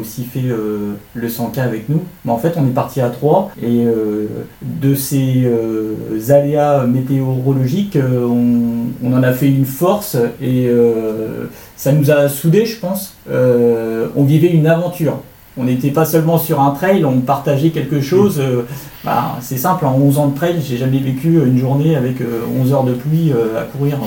aussi, 0.00 0.24
fait 0.24 0.40
le 0.40 1.28
100K 1.28 1.60
avec 1.60 1.90
nous, 1.90 2.02
mais 2.24 2.32
en 2.32 2.38
fait, 2.38 2.54
on 2.56 2.66
est 2.66 2.74
parti 2.74 3.02
à 3.02 3.10
trois. 3.10 3.50
Et 3.62 3.84
de 4.62 4.94
ces 4.94 5.46
aléas 6.30 6.84
météorologiques, 6.86 7.98
on, 7.98 9.12
en 9.12 9.22
a 9.22 9.32
fait 9.32 9.48
une 9.48 9.64
force 9.64 10.16
et 10.42 10.70
ça 11.76 11.92
nous 11.92 12.10
a 12.10 12.28
soudés, 12.28 12.66
je 12.66 12.78
pense. 12.78 13.16
On 13.30 14.24
vivait 14.24 14.50
une 14.50 14.66
aventure. 14.66 15.18
On 15.56 15.64
n'était 15.64 15.90
pas 15.90 16.04
seulement 16.04 16.38
sur 16.38 16.60
un 16.60 16.70
trail, 16.70 17.04
on 17.04 17.20
partageait 17.20 17.70
quelque 17.70 18.00
chose. 18.00 18.40
bah, 19.04 19.36
c'est 19.40 19.56
simple, 19.58 19.86
en 19.86 19.94
11 19.94 20.18
ans 20.18 20.28
de 20.28 20.36
trail, 20.36 20.56
j'ai 20.64 20.76
jamais 20.76 20.98
vécu 20.98 21.40
une 21.44 21.58
journée 21.58 21.96
avec 21.96 22.20
euh, 22.20 22.42
11 22.60 22.72
heures 22.72 22.84
de 22.84 22.92
pluie 22.92 23.32
à 23.58 23.62
courir 23.62 23.98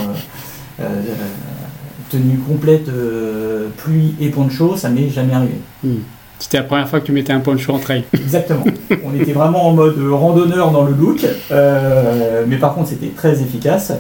tenue 2.10 2.38
complète, 2.38 2.90
euh, 2.90 3.68
pluie 3.78 4.16
et 4.20 4.30
poncho, 4.30 4.76
ça 4.76 4.90
m'est 4.90 5.10
jamais 5.10 5.34
arrivé. 5.34 5.56
Hum. 5.86 6.00
C'était 6.40 6.58
la 6.58 6.64
première 6.64 6.90
fois 6.90 7.00
que 7.00 7.06
tu 7.06 7.12
mettais 7.12 7.34
un 7.34 7.40
poncho 7.40 7.72
en 7.72 7.78
trail. 7.78 8.04
Exactement. 8.14 8.64
on 9.06 9.14
était 9.14 9.32
vraiment 9.32 9.68
en 9.68 9.74
mode 9.74 9.96
randonneur 10.12 10.72
dans 10.72 10.84
le 10.84 10.94
look, 10.94 11.26
euh, 11.52 12.44
mais 12.48 12.58
par 12.58 12.74
contre 12.74 12.90
c'était 12.90 13.10
très 13.16 13.42
efficace 13.42 13.94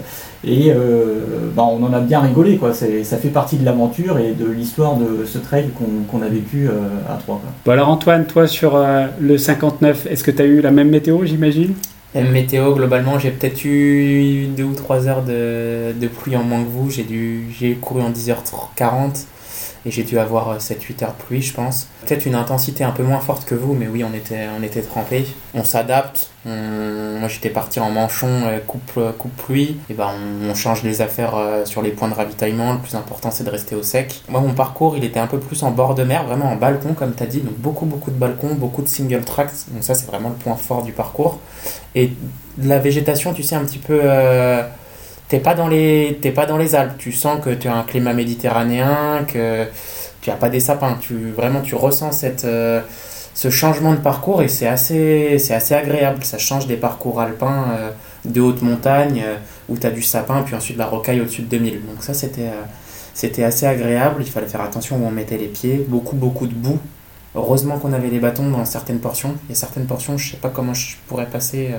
et 0.44 0.72
euh, 0.72 1.52
bah, 1.56 1.64
on 1.64 1.84
en 1.84 1.94
a 1.94 2.00
bien 2.00 2.20
rigolé. 2.20 2.58
Quoi. 2.58 2.74
Ça 2.74 3.18
fait 3.18 3.30
partie 3.30 3.58
de 3.58 3.66
l'aventure 3.66 4.18
et 4.18 4.32
de 4.32 4.50
l'histoire 4.50 4.96
de 4.96 5.26
ce 5.26 5.38
trail 5.38 5.70
qu'on 6.10 6.22
a 6.22 6.28
vécu 6.28 6.68
euh, 6.68 6.72
à 7.10 7.18
trois. 7.18 7.36
quoi. 7.36 7.52
Bon 7.66 7.72
alors 7.72 7.90
Antoine, 7.90 8.26
toi 8.26 8.48
sur 8.48 8.76
euh, 8.76 9.06
le 9.20 9.38
59, 9.38 10.08
est-ce 10.10 10.24
que 10.24 10.32
tu 10.32 10.42
as 10.42 10.46
eu 10.46 10.62
la 10.62 10.72
même 10.72 10.90
météo 10.90 11.24
j'imagine? 11.26 11.74
Météo, 12.16 12.74
globalement, 12.74 13.18
j'ai 13.20 13.32
peut-être 13.32 13.64
eu 13.64 14.48
deux 14.48 14.64
ou 14.64 14.74
trois 14.74 15.08
heures 15.08 15.24
de, 15.24 15.94
de 15.94 16.08
pluie 16.08 16.36
en 16.36 16.44
moins 16.44 16.64
que 16.64 16.70
vous. 16.70 16.90
J'ai 16.90 17.04
dû, 17.04 17.46
j'ai 17.58 17.76
couru 17.76 18.02
en 18.02 18.12
10h40 18.12 19.26
et 19.86 19.92
j'ai 19.92 20.04
dû 20.04 20.20
avoir 20.20 20.58
7-8 20.60 21.04
heures 21.04 21.16
de 21.18 21.24
pluie, 21.24 21.42
je 21.42 21.54
pense. 21.54 21.88
Peut-être 22.06 22.26
une 22.26 22.36
intensité 22.36 22.84
un 22.84 22.92
peu 22.92 23.04
moins 23.04 23.20
forte 23.20 23.46
que 23.46 23.56
vous, 23.56 23.74
mais 23.74 23.88
oui, 23.88 24.04
on 24.04 24.14
était, 24.14 24.48
on 24.60 24.62
était 24.62 24.82
trempés. 24.82 25.26
On 25.54 25.64
s'adapte. 25.64 26.30
Moi, 26.46 27.28
j'étais 27.28 27.50
parti 27.50 27.80
en 27.80 27.90
manchon, 27.90 28.28
euh, 28.46 28.60
coupe, 28.66 29.00
coupe 29.18 29.36
pluie. 29.38 29.78
Et 29.90 29.94
ben, 29.94 30.10
on, 30.50 30.54
change 30.56 30.84
les 30.84 31.02
affaires 31.02 31.36
euh, 31.36 31.66
sur 31.66 31.82
les 31.82 31.92
points 31.92 32.10
de 32.10 32.14
ravitaillement. 32.14 32.74
Le 32.74 32.80
plus 32.80 32.96
important, 32.96 33.32
c'est 33.32 33.44
de 33.44 33.50
rester 33.50 33.76
au 33.76 33.84
sec. 33.84 34.22
Moi, 34.30 34.42
mon 34.42 34.54
parcours, 34.54 34.98
il 34.98 35.04
était 35.04 35.20
un 35.20 35.28
peu 35.28 35.40
plus 35.40 35.64
en 35.64 35.72
bord 35.72 35.96
de 35.96 36.04
mer, 36.04 36.26
vraiment 36.26 36.52
en 36.52 36.56
balcon, 36.56 36.94
comme 36.94 37.14
tu 37.16 37.24
as 37.24 37.28
dit. 37.28 37.42
Donc, 37.42 37.58
beaucoup, 37.58 37.86
beaucoup 37.86 38.12
de 38.12 38.18
balcons, 38.18 38.56
beaucoup 38.56 38.82
de 38.82 38.88
single 38.88 39.24
tracks. 39.24 39.52
Donc, 39.70 39.84
ça, 39.84 39.96
c'est 39.96 40.08
vraiment 40.08 40.30
le 40.30 40.36
point 40.36 40.56
fort 40.56 40.84
du 40.84 40.92
parcours. 40.92 41.40
Et 41.96 42.12
la 42.62 42.80
végétation, 42.80 43.34
tu 43.34 43.44
sais, 43.44 43.56
un 43.56 43.66
petit 43.66 43.80
peu. 43.80 44.00
euh, 44.04 44.64
t'es 45.32 45.40
pas 45.40 45.54
dans 45.54 45.70
les 45.70 46.20
t'es 46.22 46.32
pas 46.32 46.46
dans 46.46 46.58
les 46.58 46.76
Alpes. 46.76 46.98
Tu 46.98 47.14
sens 47.14 47.42
que 47.42 47.52
tu 47.52 47.70
as 47.70 47.74
un 47.74 47.84
climat 47.84 48.12
méditerranéen, 48.12 49.24
que 49.26 49.66
tu 50.20 50.30
as 50.30 50.36
pas 50.36 50.50
des 50.50 50.60
sapins. 50.60 50.98
Tu 51.00 51.32
vraiment 51.32 51.62
tu 51.62 51.74
ressens 51.74 52.12
cette 52.12 52.44
euh, 52.44 52.82
ce 53.34 53.50
changement 53.50 53.94
de 53.94 54.00
parcours 54.00 54.42
et 54.42 54.50
c'est 54.50 54.68
assez 54.68 55.40
c'est 55.40 55.54
assez 55.54 55.74
agréable. 55.74 56.26
Ça 56.26 56.38
change 56.38 56.68
des 56.68 56.76
parcours 56.76 57.22
alpins 57.22 57.64
euh, 57.72 57.92
de 58.26 58.42
haute 58.42 58.62
montagne 58.62 59.24
euh, 59.26 59.38
où 59.70 59.78
tu 59.78 59.88
as 59.88 59.92
du 59.92 60.02
sapin 60.02 60.42
puis 60.42 60.54
ensuite 60.54 60.78
la 60.78 60.86
rocaille 60.86 61.22
au-dessus 61.22 61.44
de 61.44 61.48
2000. 61.48 61.86
Donc 61.86 62.04
ça 62.04 62.14
c'était 62.14 62.52
c'était 63.14 63.46
assez 63.46 63.66
agréable. 63.66 64.24
Il 64.26 64.30
fallait 64.30 64.48
faire 64.48 64.62
attention 64.62 64.98
où 64.98 65.08
on 65.08 65.12
mettait 65.12 65.38
les 65.38 65.48
pieds. 65.48 65.86
Beaucoup 65.88 66.18
beaucoup 66.18 66.48
de 66.48 66.54
boue. 66.54 66.80
Heureusement 67.36 67.78
qu'on 67.78 67.94
avait 67.94 68.10
les 68.10 68.20
bâtons 68.20 68.50
dans 68.50 68.66
certaines 68.66 69.00
portions. 69.00 69.36
A 69.50 69.56
certaines 69.56 69.86
portions, 69.86 70.18
je 70.18 70.32
sais 70.32 70.38
pas 70.38 70.50
comment 70.50 70.74
je 70.74 70.98
pourrais 71.08 71.28
passer. 71.28 71.70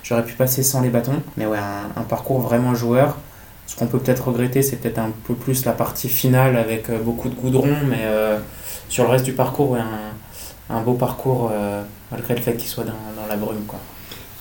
Euh, 0.00 0.04
J'aurais 0.04 0.24
pu 0.24 0.34
passer 0.34 0.62
sans 0.62 0.80
les 0.80 0.88
bâtons. 0.88 1.22
Mais 1.36 1.46
ouais, 1.46 1.58
un, 1.58 2.00
un 2.00 2.04
parcours 2.04 2.40
vraiment 2.40 2.74
joueur. 2.74 3.16
Ce 3.66 3.76
qu'on 3.76 3.86
peut 3.86 3.98
peut-être 3.98 4.28
regretter, 4.28 4.62
c'est 4.62 4.76
peut-être 4.76 4.98
un 4.98 5.10
peu 5.26 5.34
plus 5.34 5.64
la 5.64 5.72
partie 5.72 6.08
finale 6.08 6.56
avec 6.56 6.90
beaucoup 7.04 7.28
de 7.28 7.36
goudron, 7.36 7.76
mais 7.88 8.04
sur 8.88 9.04
le 9.04 9.10
reste 9.10 9.24
du 9.24 9.32
parcours, 9.32 9.76
un, 9.76 10.74
un, 10.74 10.80
beau 10.80 10.94
parcours 10.94 11.52
malgré 12.10 12.34
le 12.34 12.40
fait 12.40 12.54
qu'il 12.54 12.68
soit 12.68 12.82
dans, 12.82 12.90
dans, 12.90 13.28
la 13.28 13.36
brume. 13.36 13.62
Quoi. 13.68 13.78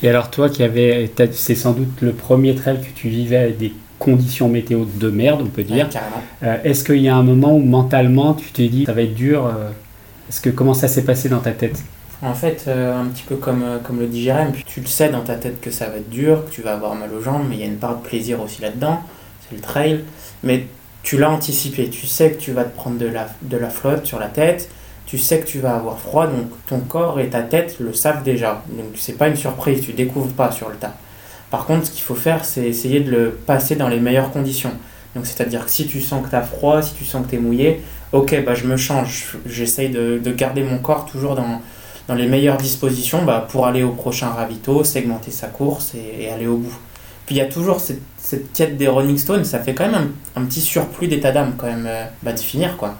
Et 0.01 0.09
alors 0.09 0.31
toi 0.31 0.49
qui 0.49 0.63
avais, 0.63 1.11
c'est 1.31 1.53
sans 1.53 1.73
doute 1.73 2.01
le 2.01 2.13
premier 2.13 2.55
trail 2.55 2.81
que 2.81 2.89
tu 2.99 3.09
vivais 3.09 3.37
avec 3.37 3.57
des 3.57 3.71
conditions 3.99 4.47
météo 4.47 4.85
de 4.85 5.09
merde, 5.09 5.41
on 5.43 5.49
peut 5.49 5.63
dire. 5.63 5.87
Euh, 6.41 6.57
est-ce 6.63 6.83
qu'il 6.83 7.01
y 7.01 7.09
a 7.09 7.15
un 7.15 7.23
moment 7.23 7.55
où 7.55 7.59
mentalement 7.59 8.33
tu 8.33 8.51
t'es 8.51 8.69
dit 8.69 8.85
ça 8.85 8.93
va 8.93 9.01
être 9.01 9.13
dur 9.13 9.45
euh, 9.45 9.69
Est-ce 10.29 10.41
que 10.41 10.49
comment 10.49 10.73
ça 10.73 10.87
s'est 10.87 11.03
passé 11.03 11.29
dans 11.29 11.41
ta 11.41 11.51
tête? 11.51 11.83
En 12.21 12.33
fait, 12.33 12.65
euh, 12.67 13.01
un 13.01 13.05
petit 13.05 13.23
peu 13.23 13.35
comme, 13.35 13.79
comme 13.83 13.99
le 13.99 14.07
dit 14.07 14.29
tu 14.65 14.81
le 14.81 14.87
sais 14.87 15.09
dans 15.09 15.21
ta 15.21 15.35
tête 15.35 15.61
que 15.61 15.71
ça 15.71 15.87
va 15.87 15.97
être 15.97 16.09
dur, 16.09 16.45
que 16.45 16.51
tu 16.51 16.61
vas 16.61 16.73
avoir 16.73 16.95
mal 16.95 17.13
aux 17.13 17.21
jambes, 17.21 17.45
mais 17.49 17.55
il 17.55 17.61
y 17.61 17.63
a 17.63 17.67
une 17.67 17.77
part 17.77 17.97
de 17.97 18.01
plaisir 18.01 18.41
aussi 18.41 18.61
là-dedans, 18.61 19.01
c'est 19.47 19.55
le 19.55 19.61
trail. 19.61 20.03
Mais 20.43 20.65
tu 21.01 21.17
l'as 21.17 21.29
anticipé, 21.29 21.89
tu 21.89 22.07
sais 22.07 22.31
que 22.31 22.39
tu 22.39 22.51
vas 22.51 22.65
te 22.65 22.75
prendre 22.75 22.97
de 22.97 23.07
la, 23.07 23.27
de 23.41 23.57
la 23.57 23.69
flotte 23.69 24.05
sur 24.05 24.19
la 24.19 24.27
tête, 24.27 24.69
tu 25.05 25.17
sais 25.17 25.39
que 25.39 25.47
tu 25.47 25.59
vas 25.59 25.75
avoir 25.75 25.97
froid, 25.97 26.27
donc 26.27 26.49
ton 26.67 26.79
corps 26.79 27.19
et 27.19 27.29
ta 27.29 27.41
tête 27.41 27.77
le 27.79 27.93
savent 27.93 28.23
déjà. 28.23 28.63
Donc 28.69 28.87
c'est 28.95 29.17
pas 29.17 29.29
une 29.29 29.37
surprise, 29.37 29.81
tu 29.85 29.93
découvres 29.93 30.33
pas 30.33 30.51
sur 30.51 30.69
le 30.69 30.75
tas. 30.75 30.95
Par 31.49 31.65
contre, 31.65 31.87
ce 31.87 31.91
qu'il 31.91 32.03
faut 32.03 32.15
faire, 32.15 32.45
c'est 32.45 32.63
essayer 32.67 32.99
de 32.99 33.09
le 33.09 33.31
passer 33.31 33.75
dans 33.75 33.87
les 33.87 33.99
meilleures 33.99 34.31
conditions. 34.31 34.71
Donc, 35.15 35.25
c'est-à-dire 35.25 35.65
que 35.65 35.71
si 35.71 35.87
tu 35.87 36.01
sens 36.01 36.23
que 36.23 36.29
tu 36.29 36.35
as 36.35 36.43
froid, 36.43 36.81
si 36.81 36.93
tu 36.93 37.05
sens 37.05 37.25
que 37.25 37.31
tu 37.31 37.37
es 37.37 37.39
mouillé, 37.39 37.81
ok, 38.11 38.43
bah, 38.45 38.53
je 38.53 38.65
me 38.65 38.77
change. 38.77 39.35
J'essaye 39.45 39.89
de, 39.89 40.31
garder 40.31 40.63
mon 40.63 40.77
corps 40.77 41.05
toujours 41.05 41.35
dans, 41.35 41.61
dans 42.09 42.15
les 42.15 42.27
meilleures 42.27 42.57
dispositions 42.57 43.23
bah, 43.23 43.45
pour 43.47 43.67
aller 43.67 43.83
au 43.83 43.91
prochain 43.91 44.29
ravito, 44.29 44.83
segmenter 44.83 45.29
sa 45.29 45.45
course 45.45 45.93
et, 45.93 46.27
aller 46.31 46.47
au 46.47 46.57
bout. 46.57 46.75
Puis 47.27 47.35
il 47.35 47.37
y 47.37 47.41
a 47.41 47.45
toujours 47.45 47.79
cette, 47.79 48.51
quête 48.51 48.77
des 48.77 48.87
Rolling 48.87 49.19
Stones, 49.19 49.45
ça 49.45 49.59
fait 49.59 49.75
quand 49.75 49.87
même 49.87 50.11
un, 50.35 50.45
petit 50.45 50.59
surplus 50.59 51.07
d'état 51.07 51.31
d'âme 51.31 51.53
quand 51.55 51.67
même 51.67 51.85
euh, 51.87 52.05
bah, 52.23 52.33
de 52.33 52.39
finir 52.39 52.77
quoi. 52.77 52.95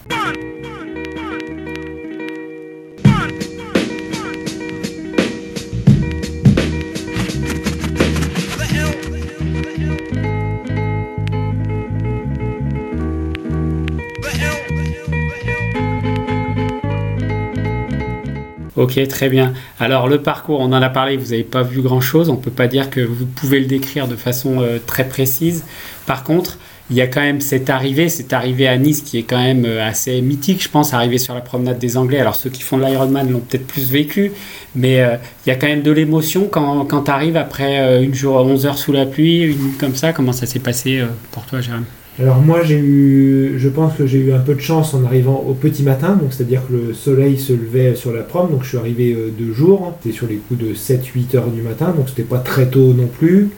Ok, 18.80 18.98
très 19.08 19.28
bien. 19.28 19.52
Alors 19.78 20.08
le 20.08 20.22
parcours, 20.22 20.60
on 20.60 20.72
en 20.72 20.80
a 20.80 20.88
parlé, 20.88 21.18
vous 21.18 21.32
n'avez 21.32 21.44
pas 21.44 21.62
vu 21.62 21.82
grand-chose, 21.82 22.30
on 22.30 22.36
ne 22.36 22.40
peut 22.40 22.50
pas 22.50 22.66
dire 22.66 22.88
que 22.88 23.02
vous 23.02 23.26
pouvez 23.26 23.60
le 23.60 23.66
décrire 23.66 24.08
de 24.08 24.16
façon 24.16 24.62
euh, 24.62 24.78
très 24.86 25.06
précise. 25.06 25.66
Par 26.06 26.24
contre, 26.24 26.56
il 26.88 26.96
y 26.96 27.02
a 27.02 27.06
quand 27.06 27.20
même 27.20 27.42
cette 27.42 27.68
arrivée, 27.68 28.08
cette 28.08 28.32
arrivée 28.32 28.66
à 28.66 28.78
Nice 28.78 29.02
qui 29.02 29.18
est 29.18 29.24
quand 29.24 29.36
même 29.36 29.66
euh, 29.66 29.86
assez 29.86 30.22
mythique, 30.22 30.62
je 30.62 30.70
pense, 30.70 30.94
arriver 30.94 31.18
sur 31.18 31.34
la 31.34 31.42
promenade 31.42 31.78
des 31.78 31.98
Anglais. 31.98 32.20
Alors 32.20 32.36
ceux 32.36 32.48
qui 32.48 32.62
font 32.62 32.78
de 32.78 32.86
l'Ironman 32.86 33.30
l'ont 33.30 33.40
peut-être 33.40 33.66
plus 33.66 33.90
vécu, 33.90 34.32
mais 34.74 35.02
euh, 35.02 35.16
il 35.44 35.50
y 35.50 35.52
a 35.52 35.56
quand 35.56 35.68
même 35.68 35.82
de 35.82 35.92
l'émotion 35.92 36.48
quand, 36.50 36.86
quand 36.86 37.02
tu 37.02 37.10
arrives 37.10 37.36
après 37.36 38.02
une 38.02 38.14
jour 38.14 38.36
11 38.36 38.64
heures 38.64 38.78
sous 38.78 38.92
la 38.92 39.04
pluie, 39.04 39.42
une 39.42 39.58
nuit 39.58 39.76
comme 39.78 39.94
ça. 39.94 40.14
Comment 40.14 40.32
ça 40.32 40.46
s'est 40.46 40.58
passé 40.58 41.04
pour 41.32 41.44
toi, 41.44 41.60
Jérôme? 41.60 41.84
Alors 42.20 42.42
moi 42.42 42.62
j'ai 42.62 42.78
eu, 42.78 43.54
je 43.56 43.68
pense 43.70 43.94
que 43.94 44.06
j'ai 44.06 44.18
eu 44.18 44.32
un 44.32 44.40
peu 44.40 44.54
de 44.54 44.60
chance 44.60 44.92
en 44.92 45.04
arrivant 45.04 45.42
au 45.48 45.54
petit 45.54 45.82
matin, 45.82 46.18
donc 46.20 46.34
c'est-à-dire 46.34 46.60
que 46.68 46.74
le 46.74 46.92
soleil 46.92 47.38
se 47.38 47.54
levait 47.54 47.94
sur 47.94 48.12
la 48.12 48.20
prom, 48.20 48.50
donc 48.50 48.62
je 48.62 48.68
suis 48.68 48.78
arrivé 48.78 49.14
euh, 49.14 49.30
deux 49.30 49.54
jours, 49.54 49.94
c'était 50.02 50.14
sur 50.14 50.26
les 50.26 50.36
coups 50.36 50.60
de 50.60 50.74
7-8 50.74 51.36
heures 51.36 51.46
du 51.46 51.62
matin, 51.62 51.94
donc 51.96 52.10
c'était 52.10 52.24
pas 52.24 52.38
très 52.38 52.66
tôt 52.66 52.92
non 52.92 53.06
plus, 53.06 53.48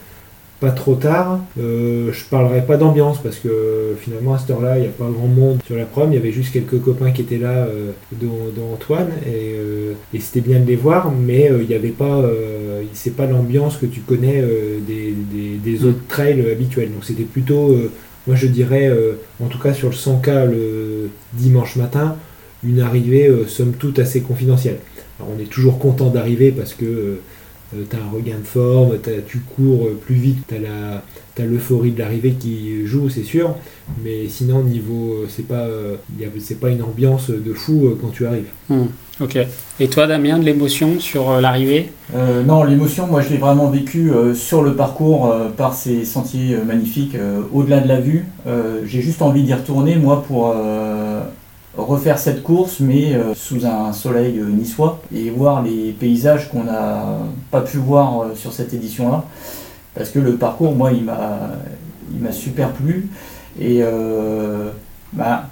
pas 0.60 0.70
trop 0.70 0.94
tard. 0.94 1.40
Euh, 1.58 2.12
je 2.12 2.24
parlerai 2.26 2.64
pas 2.64 2.76
d'ambiance 2.76 3.20
parce 3.20 3.36
que 3.38 3.96
finalement 3.98 4.34
à 4.34 4.38
cette 4.38 4.50
heure-là 4.50 4.78
il 4.78 4.82
n'y 4.82 4.86
a 4.86 4.90
pas 4.90 5.08
grand 5.10 5.26
monde 5.26 5.58
sur 5.66 5.74
la 5.74 5.84
prom, 5.84 6.12
il 6.12 6.14
y 6.14 6.18
avait 6.18 6.30
juste 6.30 6.52
quelques 6.52 6.80
copains 6.80 7.10
qui 7.10 7.22
étaient 7.22 7.38
là, 7.38 7.66
euh, 7.66 7.90
dont, 8.12 8.30
Antoine, 8.72 9.10
et, 9.26 10.20
c'était 10.20 10.40
bien 10.40 10.60
de 10.60 10.66
les 10.66 10.76
voir, 10.76 11.10
mais 11.10 11.50
il 11.62 11.66
n'y 11.66 11.74
avait 11.74 11.88
pas, 11.88 12.22
c'est 12.92 13.16
pas 13.16 13.26
l'ambiance 13.26 13.76
que 13.76 13.86
tu 13.86 14.00
connais 14.00 14.42
des, 14.86 15.84
autres 15.84 16.06
trails 16.08 16.48
habituels, 16.48 16.92
donc 16.92 17.04
c'était 17.04 17.24
plutôt 17.24 17.76
moi, 18.26 18.36
je 18.36 18.46
dirais, 18.46 18.88
euh, 18.88 19.14
en 19.42 19.46
tout 19.46 19.58
cas 19.58 19.74
sur 19.74 19.88
le 19.88 19.94
100K 19.94 20.46
le 20.48 21.10
dimanche 21.32 21.76
matin, 21.76 22.16
une 22.62 22.80
arrivée 22.80 23.26
euh, 23.26 23.46
somme 23.46 23.72
toute 23.72 23.98
assez 23.98 24.20
confidentielle. 24.20 24.78
on 25.20 25.40
est 25.40 25.50
toujours 25.50 25.78
content 25.78 26.10
d'arriver 26.10 26.52
parce 26.52 26.74
que 26.74 27.18
euh, 27.74 27.84
tu 27.88 27.96
as 27.96 28.00
un 28.00 28.10
regain 28.10 28.38
de 28.38 28.46
forme, 28.46 28.98
tu 29.26 29.38
cours 29.38 29.88
plus 30.04 30.14
vite, 30.14 30.38
tu 30.48 31.42
as 31.42 31.44
l'euphorie 31.44 31.92
de 31.92 31.98
l'arrivée 31.98 32.32
qui 32.32 32.86
joue, 32.86 33.08
c'est 33.08 33.24
sûr. 33.24 33.54
Mais 34.04 34.28
sinon, 34.28 34.62
niveau, 34.62 35.24
c'est 35.28 35.46
pas, 35.46 35.66
c'est 36.40 36.60
pas 36.60 36.70
une 36.70 36.82
ambiance 36.82 37.30
de 37.30 37.52
fou 37.52 37.96
quand 38.00 38.08
tu 38.08 38.26
arrives. 38.26 38.48
Hmm. 38.68 38.86
Ok. 39.20 39.38
Et 39.78 39.88
toi, 39.88 40.06
Damien, 40.06 40.38
de 40.38 40.44
l'émotion 40.44 40.98
sur 40.98 41.30
euh, 41.30 41.40
l'arrivée? 41.40 41.90
Euh, 42.14 42.42
Non, 42.42 42.64
l'émotion, 42.64 43.06
moi, 43.06 43.20
je 43.20 43.30
l'ai 43.30 43.36
vraiment 43.36 43.70
vécu 43.70 44.10
euh, 44.10 44.34
sur 44.34 44.62
le 44.62 44.74
parcours 44.74 45.32
par 45.56 45.74
ces 45.74 46.04
sentiers 46.04 46.56
magnifiques, 46.66 47.16
au-delà 47.52 47.80
de 47.80 47.88
la 47.88 48.00
vue. 48.00 48.26
J'ai 48.84 49.00
juste 49.00 49.22
envie 49.22 49.42
d'y 49.42 49.54
retourner, 49.54 49.96
moi, 49.96 50.24
pour 50.26 50.54
refaire 51.76 52.18
cette 52.18 52.42
course, 52.42 52.80
mais 52.80 53.16
sous 53.34 53.64
un 53.64 53.92
soleil 53.92 54.40
niçois, 54.40 55.00
et 55.14 55.30
voir 55.30 55.62
les 55.62 55.92
paysages 55.92 56.50
qu'on 56.50 56.64
n'a 56.64 57.18
pas 57.50 57.62
pu 57.62 57.78
voir 57.78 58.26
sur 58.34 58.52
cette 58.52 58.74
édition-là. 58.74 59.24
Parce 59.94 60.10
que 60.10 60.18
le 60.18 60.36
parcours, 60.36 60.74
moi, 60.74 60.92
il 60.92 61.04
m'a 61.04 62.32
super 62.32 62.72
plu. 62.72 63.08
Et 63.60 63.82
bah, 65.12 65.46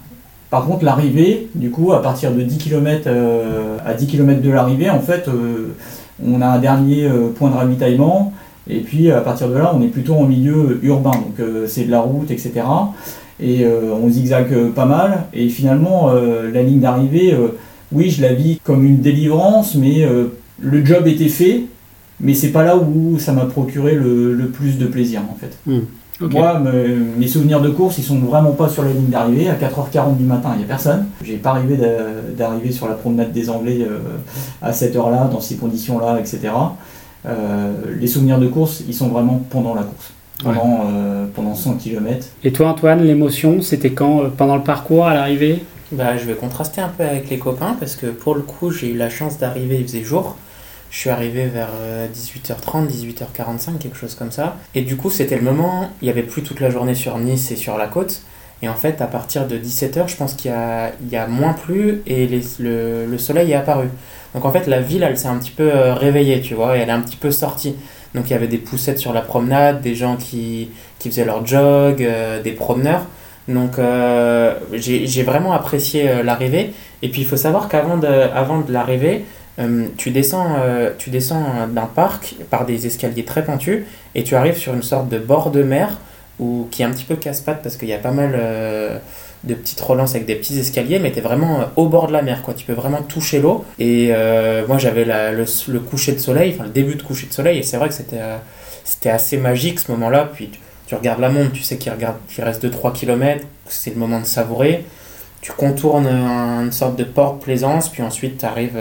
par 0.50 0.66
contre, 0.66 0.85
l'arrivée, 0.85 1.48
du 1.54 1.70
coup, 1.70 1.92
à 1.92 2.02
partir 2.02 2.33
de 2.33 2.42
10 2.42 2.59
km 2.59 3.04
euh, 3.06 3.78
à 3.87 3.94
10 3.94 4.09
km 4.09 4.42
de 4.42 4.50
l'arrivée, 4.50 4.90
en 4.90 5.00
fait, 5.00 5.28
euh, 5.28 5.74
on 6.24 6.42
a 6.42 6.46
un 6.46 6.59
dernier 6.59 7.04
euh, 7.04 7.28
point 7.28 7.50
de 7.50 7.54
ravitaillement. 7.54 8.33
Et 8.68 8.80
puis, 8.80 9.12
à 9.12 9.20
partir 9.20 9.48
de 9.48 9.54
là, 9.54 9.72
on 9.74 9.80
est 9.80 9.88
plutôt 9.88 10.14
en 10.14 10.24
milieu 10.24 10.80
urbain. 10.83 11.12
Donc, 11.12 11.46
c'est 11.66 11.85
de 11.85 11.90
la 11.90 12.00
route, 12.00 12.30
etc. 12.30 12.62
Et 13.42 13.66
on 13.66 14.11
zigzague 14.11 14.70
pas 14.74 14.85
mal. 14.85 15.24
Et 15.33 15.48
finalement, 15.48 16.12
la 16.12 16.62
ligne 16.62 16.81
d'arrivée, 16.81 17.35
oui, 17.90 18.11
je 18.11 18.20
la 18.20 18.35
vis 18.35 18.61
comme 18.62 18.85
une 18.85 18.98
délivrance, 18.98 19.74
mais 19.74 20.07
le 20.61 20.85
job 20.85 21.07
était 21.07 21.29
fait. 21.29 21.64
Mais 22.20 22.35
c'est 22.35 22.50
pas 22.50 22.64
là 22.64 22.76
où 22.76 23.18
ça 23.18 23.33
m'a 23.33 23.46
procuré 23.46 23.94
le, 23.94 24.50
plus 24.53 24.79
de 24.79 24.87
plaisir, 24.87 25.22
en 25.31 25.35
fait. 25.35 25.57
Hmm. 25.66 25.85
Moi, 26.20 26.62
mes 27.16 27.26
souvenirs 27.26 27.61
de 27.62 27.70
course, 27.70 27.96
ils 27.98 28.05
sont 28.05 28.18
vraiment 28.18 28.53
pas 28.53 28.68
sur 28.68 28.83
la 28.83 28.92
ligne 28.92 29.07
d'arrivée. 29.07 29.48
À 29.48 29.55
4h40 29.55 30.18
du 30.18 30.24
matin, 30.24 30.50
il 30.55 30.59
n'y 30.59 30.64
a 30.64 30.66
personne. 30.66 31.07
J'ai 31.24 31.37
pas 31.37 31.53
rêvé 31.53 31.79
d'arriver 32.37 32.72
sur 32.72 32.88
la 32.88 32.94
promenade 32.94 33.33
des 33.33 33.48
Anglais 33.48 33.79
euh, 33.81 33.98
à 34.61 34.72
cette 34.72 34.94
heure-là, 34.96 35.31
dans 35.33 35.40
ces 35.40 35.57
conditions-là, 35.57 36.18
etc. 36.20 36.53
Euh, 37.26 37.72
les 37.98 38.07
souvenirs 38.07 38.38
de 38.38 38.48
course, 38.48 38.83
ils 38.87 38.94
sont 38.94 39.09
vraiment 39.09 39.40
pendant 39.48 39.74
la 39.74 39.83
course. 39.83 40.12
Pendant, 40.42 40.85
euh, 40.87 41.26
pendant 41.35 41.55
100 41.55 41.74
km. 41.74 42.26
Et 42.44 42.53
toi, 42.53 42.68
Antoine, 42.68 43.03
l'émotion, 43.03 43.62
c'était 43.62 43.90
quand 43.90 44.31
Pendant 44.37 44.57
le 44.57 44.62
parcours, 44.62 45.07
à 45.07 45.14
l'arrivée? 45.14 45.62
Bah, 45.92 46.16
Je 46.16 46.24
vais 46.24 46.35
contraster 46.35 46.81
un 46.81 46.88
peu 46.88 47.05
avec 47.05 47.31
les 47.31 47.38
copains 47.38 47.76
parce 47.79 47.96
que 47.96 48.07
pour 48.07 48.35
le 48.35 48.42
coup, 48.42 48.70
j'ai 48.70 48.90
eu 48.90 48.96
la 48.96 49.11
chance 49.11 49.38
d'arriver, 49.38 49.76
il 49.81 49.87
faisait 49.87 50.05
jour. 50.05 50.37
Je 50.90 50.98
suis 50.98 51.11
arrivé 51.11 51.46
vers 51.46 51.70
18h30, 52.12 52.85
euh, 52.85 52.88
18h45, 52.88 53.79
quelque 53.79 53.96
chose 53.96 54.14
comme 54.14 54.33
ça. 54.33 54.57
Et 54.74 54.83
du 54.83 54.96
coup, 54.96 55.11
c'était 55.11 55.37
le 55.37 55.42
moment, 55.42 55.90
il 56.03 56.07
n'y 56.07 56.11
avait 56.11 56.24
plus 56.24 56.42
toute 56.42 56.61
la 56.61 56.70
journée 56.70 56.94
sur 56.94 57.16
Nice 57.18 57.53
et 57.53 57.57
sur 57.57 57.79
la 57.79 57.87
côte. 57.87 58.22
Et 58.62 58.68
en 58.68 58.74
fait, 58.74 59.00
à 59.00 59.07
partir 59.07 59.46
de 59.46 59.57
17h, 59.57 60.09
je 60.09 60.16
pense 60.16 60.35
qu'il 60.35 60.50
y 60.50 60.55
a, 60.55 60.92
il 61.00 61.09
y 61.09 61.16
a 61.16 61.26
moins 61.26 61.55
plu 61.55 62.03
et 62.07 62.26
le, 62.59 63.07
le, 63.07 63.18
soleil 63.18 63.53
est 63.53 63.55
apparu. 63.55 63.88
Donc 64.35 64.44
en 64.44 64.53
fait, 64.53 64.66
la 64.66 64.81
ville, 64.81 65.03
elle 65.03 65.16
s'est 65.16 65.29
un 65.29 65.38
petit 65.38 65.50
peu 65.50 65.72
euh, 65.72 65.94
réveillée, 65.94 66.40
tu 66.40 66.55
vois, 66.55 66.76
et 66.76 66.81
elle 66.81 66.88
est 66.88 66.92
un 66.92 67.00
petit 67.00 67.16
peu 67.16 67.31
sortie. 67.31 67.74
Donc 68.14 68.28
il 68.28 68.30
y 68.32 68.36
avait 68.36 68.48
des 68.48 68.58
poussettes 68.58 68.98
sur 68.98 69.12
la 69.12 69.20
promenade, 69.20 69.80
des 69.80 69.94
gens 69.94 70.16
qui, 70.16 70.70
faisaient 71.02 71.24
leur 71.24 71.46
jog, 71.46 72.02
euh, 72.02 72.42
des 72.42 72.52
promeneurs. 72.52 73.06
Donc 73.48 73.78
j'ai 74.72 75.22
vraiment 75.22 75.52
apprécié 75.52 76.22
l'arrivée. 76.22 76.72
Et 77.02 77.08
puis 77.08 77.22
il 77.22 77.26
faut 77.26 77.36
savoir 77.36 77.68
qu'avant 77.68 77.96
de, 77.96 78.72
l'arrivée, 78.72 79.24
euh, 79.58 79.86
tu 79.96 80.10
descends, 80.10 80.56
euh, 80.58 80.90
tu 80.96 81.10
d'un 81.10 81.86
parc 81.86 82.36
par 82.50 82.64
des 82.64 82.86
escaliers 82.86 83.24
très 83.24 83.44
pentus 83.44 83.84
et 84.14 84.22
tu 84.22 84.34
arrives 84.34 84.56
sur 84.56 84.74
une 84.74 84.82
sorte 84.82 85.08
de 85.08 85.18
bord 85.18 85.50
de 85.50 85.62
mer 85.62 85.98
où, 86.38 86.66
qui 86.70 86.82
est 86.82 86.84
un 86.84 86.90
petit 86.90 87.04
peu 87.04 87.16
casse-patte 87.16 87.62
parce 87.62 87.76
qu'il 87.76 87.88
y 87.88 87.92
a 87.92 87.98
pas 87.98 88.12
mal 88.12 88.32
euh, 88.34 88.98
de 89.44 89.55
petites 89.55 89.81
relances 89.81 90.14
avec 90.14 90.26
des 90.26 90.35
petits 90.35 90.59
escaliers, 90.59 90.98
mais 90.98 91.12
tu 91.12 91.18
es 91.18 91.22
vraiment 91.22 91.64
au 91.76 91.88
bord 91.88 92.07
de 92.09 92.12
la 92.12 92.22
mer, 92.22 92.42
quoi. 92.42 92.55
tu 92.55 92.66
peux 92.66 92.72
vraiment 92.72 93.03
toucher 93.03 93.40
l'eau. 93.40 93.64
Et 93.79 94.12
moi 94.68 94.79
j'avais 94.79 95.05
le, 95.05 95.81
coucher 95.81 96.12
de 96.12 96.18
soleil, 96.18 96.53
enfin 96.55 96.64
le 96.64 96.70
début 96.70 96.94
de 96.94 97.03
coucher 97.03 97.26
de 97.26 97.33
soleil, 97.33 97.59
et 97.59 97.62
c'est 97.62 97.76
vrai 97.76 97.88
que 97.88 97.94
c'était 97.94 98.20
c'était 98.85 99.11
assez 99.11 99.37
magique 99.37 99.81
ce 99.81 99.90
moment-là. 99.92 100.29
Puis 100.33 100.50
tu, 100.87 100.94
regardes 100.94 101.20
la 101.20 101.31
montre, 101.31 101.53
tu 101.53 101.62
sais 101.62 101.76
qu'il 101.76 101.92
reste 102.38 102.64
2-3 102.64 102.92
km, 102.92 103.44
c'est 103.66 103.90
le 103.90 103.96
moment 103.96 104.20
de 104.20 104.26
savourer. 104.26 104.85
Tu 105.40 105.53
contournes 105.53 106.07
une 106.07 106.72
sorte 106.72 106.96
de 106.96 107.05
port 107.05 107.35
de 107.35 107.42
plaisance, 107.42 107.88
puis 107.88 108.03
ensuite 108.03 108.38
tu 108.38 108.44
arrives 108.44 108.79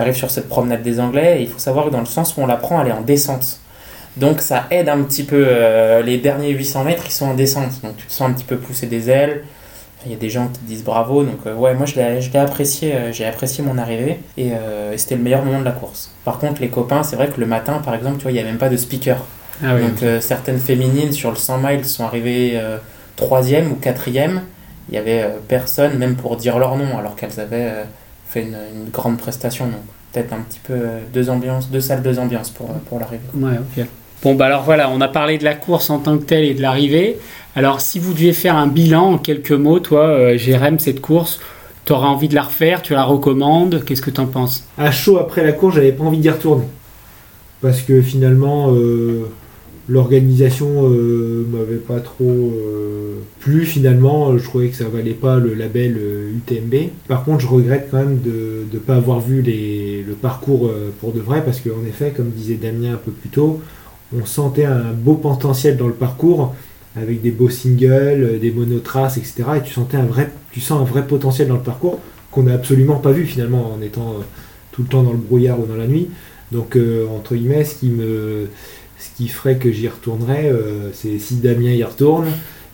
arrives 0.00 0.16
sur 0.16 0.30
cette 0.30 0.48
promenade 0.48 0.82
des 0.82 1.00
Anglais, 1.00 1.38
et 1.38 1.42
il 1.42 1.48
faut 1.48 1.58
savoir 1.58 1.86
que 1.86 1.90
dans 1.90 2.00
le 2.00 2.06
sens 2.06 2.36
où 2.36 2.40
on 2.40 2.46
la 2.46 2.56
prend, 2.56 2.80
elle 2.82 2.88
est 2.88 2.92
en 2.92 3.02
descente. 3.02 3.60
Donc 4.16 4.40
ça 4.40 4.66
aide 4.70 4.88
un 4.88 5.02
petit 5.02 5.24
peu. 5.24 5.44
euh, 5.46 6.02
les 6.02 6.18
derniers 6.18 6.50
800 6.50 6.84
mètres, 6.84 7.02
ils 7.06 7.12
sont 7.12 7.26
en 7.26 7.34
descente. 7.34 7.80
Donc 7.82 7.96
tu 7.96 8.06
te 8.06 8.12
sens 8.12 8.30
un 8.30 8.32
petit 8.32 8.44
peu 8.44 8.56
pousser 8.56 8.86
des 8.86 9.10
ailes. 9.10 9.42
Il 10.06 10.12
y 10.12 10.14
a 10.14 10.18
des 10.18 10.30
gens 10.30 10.48
qui 10.48 10.60
te 10.60 10.66
disent 10.66 10.84
bravo. 10.84 11.22
Donc 11.24 11.40
euh, 11.46 11.54
ouais, 11.54 11.74
moi 11.74 11.86
je 11.86 11.94
l'ai 11.96 12.20
je 12.20 12.32
l'ai 12.32 12.38
apprécié. 12.38 12.94
euh, 12.94 13.12
J'ai 13.12 13.24
apprécié 13.26 13.62
mon 13.64 13.78
arrivée. 13.78 14.20
Et, 14.36 14.50
euh, 14.52 14.92
et 14.92 14.98
c'était 14.98 15.16
le 15.16 15.22
meilleur 15.22 15.44
moment 15.44 15.60
de 15.60 15.64
la 15.64 15.72
course. 15.72 16.10
Par 16.24 16.38
contre, 16.38 16.60
les 16.60 16.68
copains, 16.68 17.02
c'est 17.02 17.16
vrai 17.16 17.28
que 17.28 17.40
le 17.40 17.46
matin, 17.46 17.80
par 17.84 17.94
exemple, 17.94 18.16
tu 18.18 18.22
vois, 18.24 18.32
il 18.32 18.34
n'y 18.34 18.40
a 18.40 18.44
même 18.44 18.58
pas 18.58 18.68
de 18.68 18.76
speaker. 18.76 19.18
Ah 19.62 19.74
oui. 19.76 19.82
Donc 19.82 20.04
certaines 20.20 20.58
féminines 20.58 21.12
sur 21.12 21.30
le 21.30 21.36
100 21.36 21.58
miles 21.58 21.84
sont 21.84 22.04
arrivées 22.04 22.60
troisième 23.16 23.70
ou 23.72 23.76
quatrième. 23.76 24.42
Il 24.88 24.94
y 24.94 24.98
avait 24.98 25.24
personne 25.48 25.96
même 25.96 26.16
pour 26.16 26.36
dire 26.36 26.58
leur 26.58 26.76
nom 26.76 26.98
alors 26.98 27.14
qu'elles 27.16 27.38
avaient 27.40 27.72
fait 28.28 28.42
une, 28.42 28.56
une 28.74 28.90
grande 28.90 29.16
prestation. 29.16 29.66
Donc 29.66 29.80
peut-être 30.12 30.32
un 30.32 30.40
petit 30.40 30.60
peu 30.62 30.76
deux 31.12 31.30
ambiances, 31.30 31.70
deux 31.70 31.80
salles, 31.80 32.02
deux 32.02 32.18
ambiances 32.18 32.50
pour, 32.50 32.66
pour 32.66 32.98
l'arrivée. 32.98 33.22
Ouais, 33.34 33.52
ok. 33.58 33.86
Bon, 34.22 34.34
bah 34.34 34.46
alors 34.46 34.62
voilà, 34.62 34.90
on 34.90 35.00
a 35.00 35.08
parlé 35.08 35.38
de 35.38 35.44
la 35.44 35.54
course 35.54 35.90
en 35.90 35.98
tant 35.98 36.16
que 36.18 36.24
telle 36.24 36.44
et 36.44 36.54
de 36.54 36.62
l'arrivée. 36.62 37.18
Alors, 37.56 37.80
si 37.80 37.98
vous 37.98 38.12
deviez 38.12 38.32
faire 38.32 38.56
un 38.56 38.66
bilan 38.66 39.12
en 39.12 39.18
quelques 39.18 39.52
mots, 39.52 39.80
toi, 39.80 40.06
euh, 40.06 40.38
Jérém, 40.38 40.78
cette 40.78 41.00
course, 41.00 41.40
tu 41.84 41.92
auras 41.92 42.08
envie 42.08 42.28
de 42.28 42.34
la 42.34 42.42
refaire, 42.42 42.82
tu 42.82 42.94
la 42.94 43.04
recommandes, 43.04 43.84
qu'est-ce 43.84 44.02
que 44.02 44.10
tu 44.10 44.20
en 44.20 44.26
penses? 44.26 44.64
À 44.78 44.90
chaud 44.90 45.18
après 45.18 45.44
la 45.44 45.52
course, 45.52 45.74
j'avais 45.74 45.92
pas 45.92 46.04
envie 46.04 46.18
d'y 46.18 46.30
retourner. 46.30 46.64
Parce 47.60 47.82
que 47.82 48.02
finalement, 48.02 48.74
euh, 48.74 49.22
l'organisation 49.88 50.90
euh, 50.90 51.46
m'avait 51.50 51.76
pas 51.76 52.00
trop 52.00 52.24
euh, 52.26 53.20
plu. 53.40 53.64
Finalement, 53.64 54.36
je 54.36 54.44
trouvais 54.44 54.68
que 54.68 54.76
ça 54.76 54.84
valait 54.84 55.12
pas 55.12 55.38
le 55.38 55.54
label 55.54 55.98
UTMB. 56.36 56.90
Par 57.08 57.24
contre, 57.24 57.40
je 57.40 57.46
regrette 57.46 57.88
quand 57.90 57.98
même 57.98 58.20
de 58.20 58.64
ne 58.70 58.78
pas 58.78 58.96
avoir 58.96 59.20
vu 59.20 59.42
le 59.42 60.12
parcours 60.12 60.70
pour 61.00 61.12
de 61.12 61.20
vrai. 61.20 61.42
Parce 61.44 61.60
qu'en 61.60 61.86
effet, 61.88 62.12
comme 62.14 62.30
disait 62.30 62.58
Damien 62.60 62.94
un 62.94 63.00
peu 63.02 63.12
plus 63.12 63.30
tôt, 63.30 63.60
on 64.20 64.24
sentait 64.24 64.64
un 64.64 64.92
beau 64.92 65.14
potentiel 65.14 65.76
dans 65.76 65.86
le 65.86 65.94
parcours 65.94 66.54
avec 66.96 67.22
des 67.22 67.30
beaux 67.30 67.50
singles, 67.50 68.22
euh, 68.22 68.38
des 68.38 68.50
monotraces, 68.50 69.16
etc. 69.16 69.44
Et 69.56 69.62
tu 69.62 69.72
sens 69.72 69.88
un 69.92 70.84
vrai 70.84 71.06
potentiel 71.06 71.48
dans 71.48 71.56
le 71.56 71.62
parcours 71.62 71.98
qu'on 72.30 72.44
n'a 72.44 72.54
absolument 72.54 72.96
pas 72.96 73.12
vu 73.12 73.26
finalement 73.26 73.72
en 73.72 73.82
étant 73.82 74.10
euh, 74.10 74.22
tout 74.72 74.82
le 74.82 74.88
temps 74.88 75.02
dans 75.02 75.12
le 75.12 75.18
brouillard 75.18 75.60
ou 75.60 75.66
dans 75.66 75.76
la 75.76 75.86
nuit. 75.86 76.08
Donc 76.52 76.76
euh, 76.76 77.06
entre 77.08 77.34
guillemets, 77.34 77.64
ce 77.64 77.76
qui 77.76 77.88
me, 77.88 78.48
ce 78.98 79.22
ferait 79.24 79.56
que 79.56 79.72
j'y 79.72 79.88
retournerais, 79.88 80.52
c'est 80.92 81.18
si 81.18 81.36
Damien 81.36 81.72
y 81.72 81.84
retourne 81.84 82.26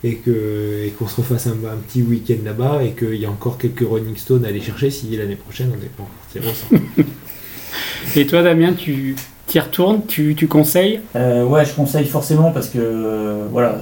et 0.02 0.14
que 0.16 0.88
qu'on 0.98 1.08
se 1.08 1.16
refasse 1.16 1.46
un, 1.46 1.56
petit 1.88 2.02
week-end 2.02 2.38
là-bas 2.44 2.82
et 2.84 2.92
qu'il 2.92 3.16
y 3.16 3.26
a 3.26 3.30
encore 3.30 3.58
quelques 3.58 3.86
Rolling 3.86 4.16
Stones 4.16 4.44
à 4.44 4.48
aller 4.48 4.60
chercher 4.60 4.90
si 4.90 5.14
l'année 5.16 5.36
prochaine 5.36 5.70
on 5.74 5.76
n'est 5.76 5.88
pas 5.88 6.02
encore 6.02 6.26
tiré 6.30 6.46
au 6.48 6.54
sort. 6.54 7.04
Et 8.16 8.26
toi, 8.26 8.42
Damien, 8.42 8.72
tu 8.72 9.14
y 9.58 9.60
retournes, 9.60 10.02
tu, 10.06 10.34
tu 10.34 10.48
conseilles 10.48 11.00
Euh, 11.16 11.44
ouais, 11.44 11.64
je 11.64 11.72
conseille 11.74 12.06
forcément 12.06 12.50
parce 12.50 12.68
que 12.68 13.46
voilà, 13.50 13.76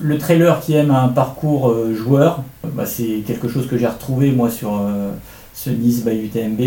le 0.00 0.18
trailer 0.18 0.60
qui 0.60 0.74
aime 0.74 0.90
un 0.90 1.08
parcours 1.08 1.70
euh, 1.70 1.94
joueur, 1.94 2.42
bah, 2.64 2.86
c'est 2.86 3.22
quelque 3.26 3.48
chose 3.48 3.66
que 3.66 3.76
j'ai 3.76 3.86
retrouvé 3.86 4.30
moi 4.30 4.50
sur 4.50 4.74
euh, 4.74 5.10
ce 5.54 5.70
Nice 5.70 6.04
by 6.04 6.16
UTMB. 6.16 6.60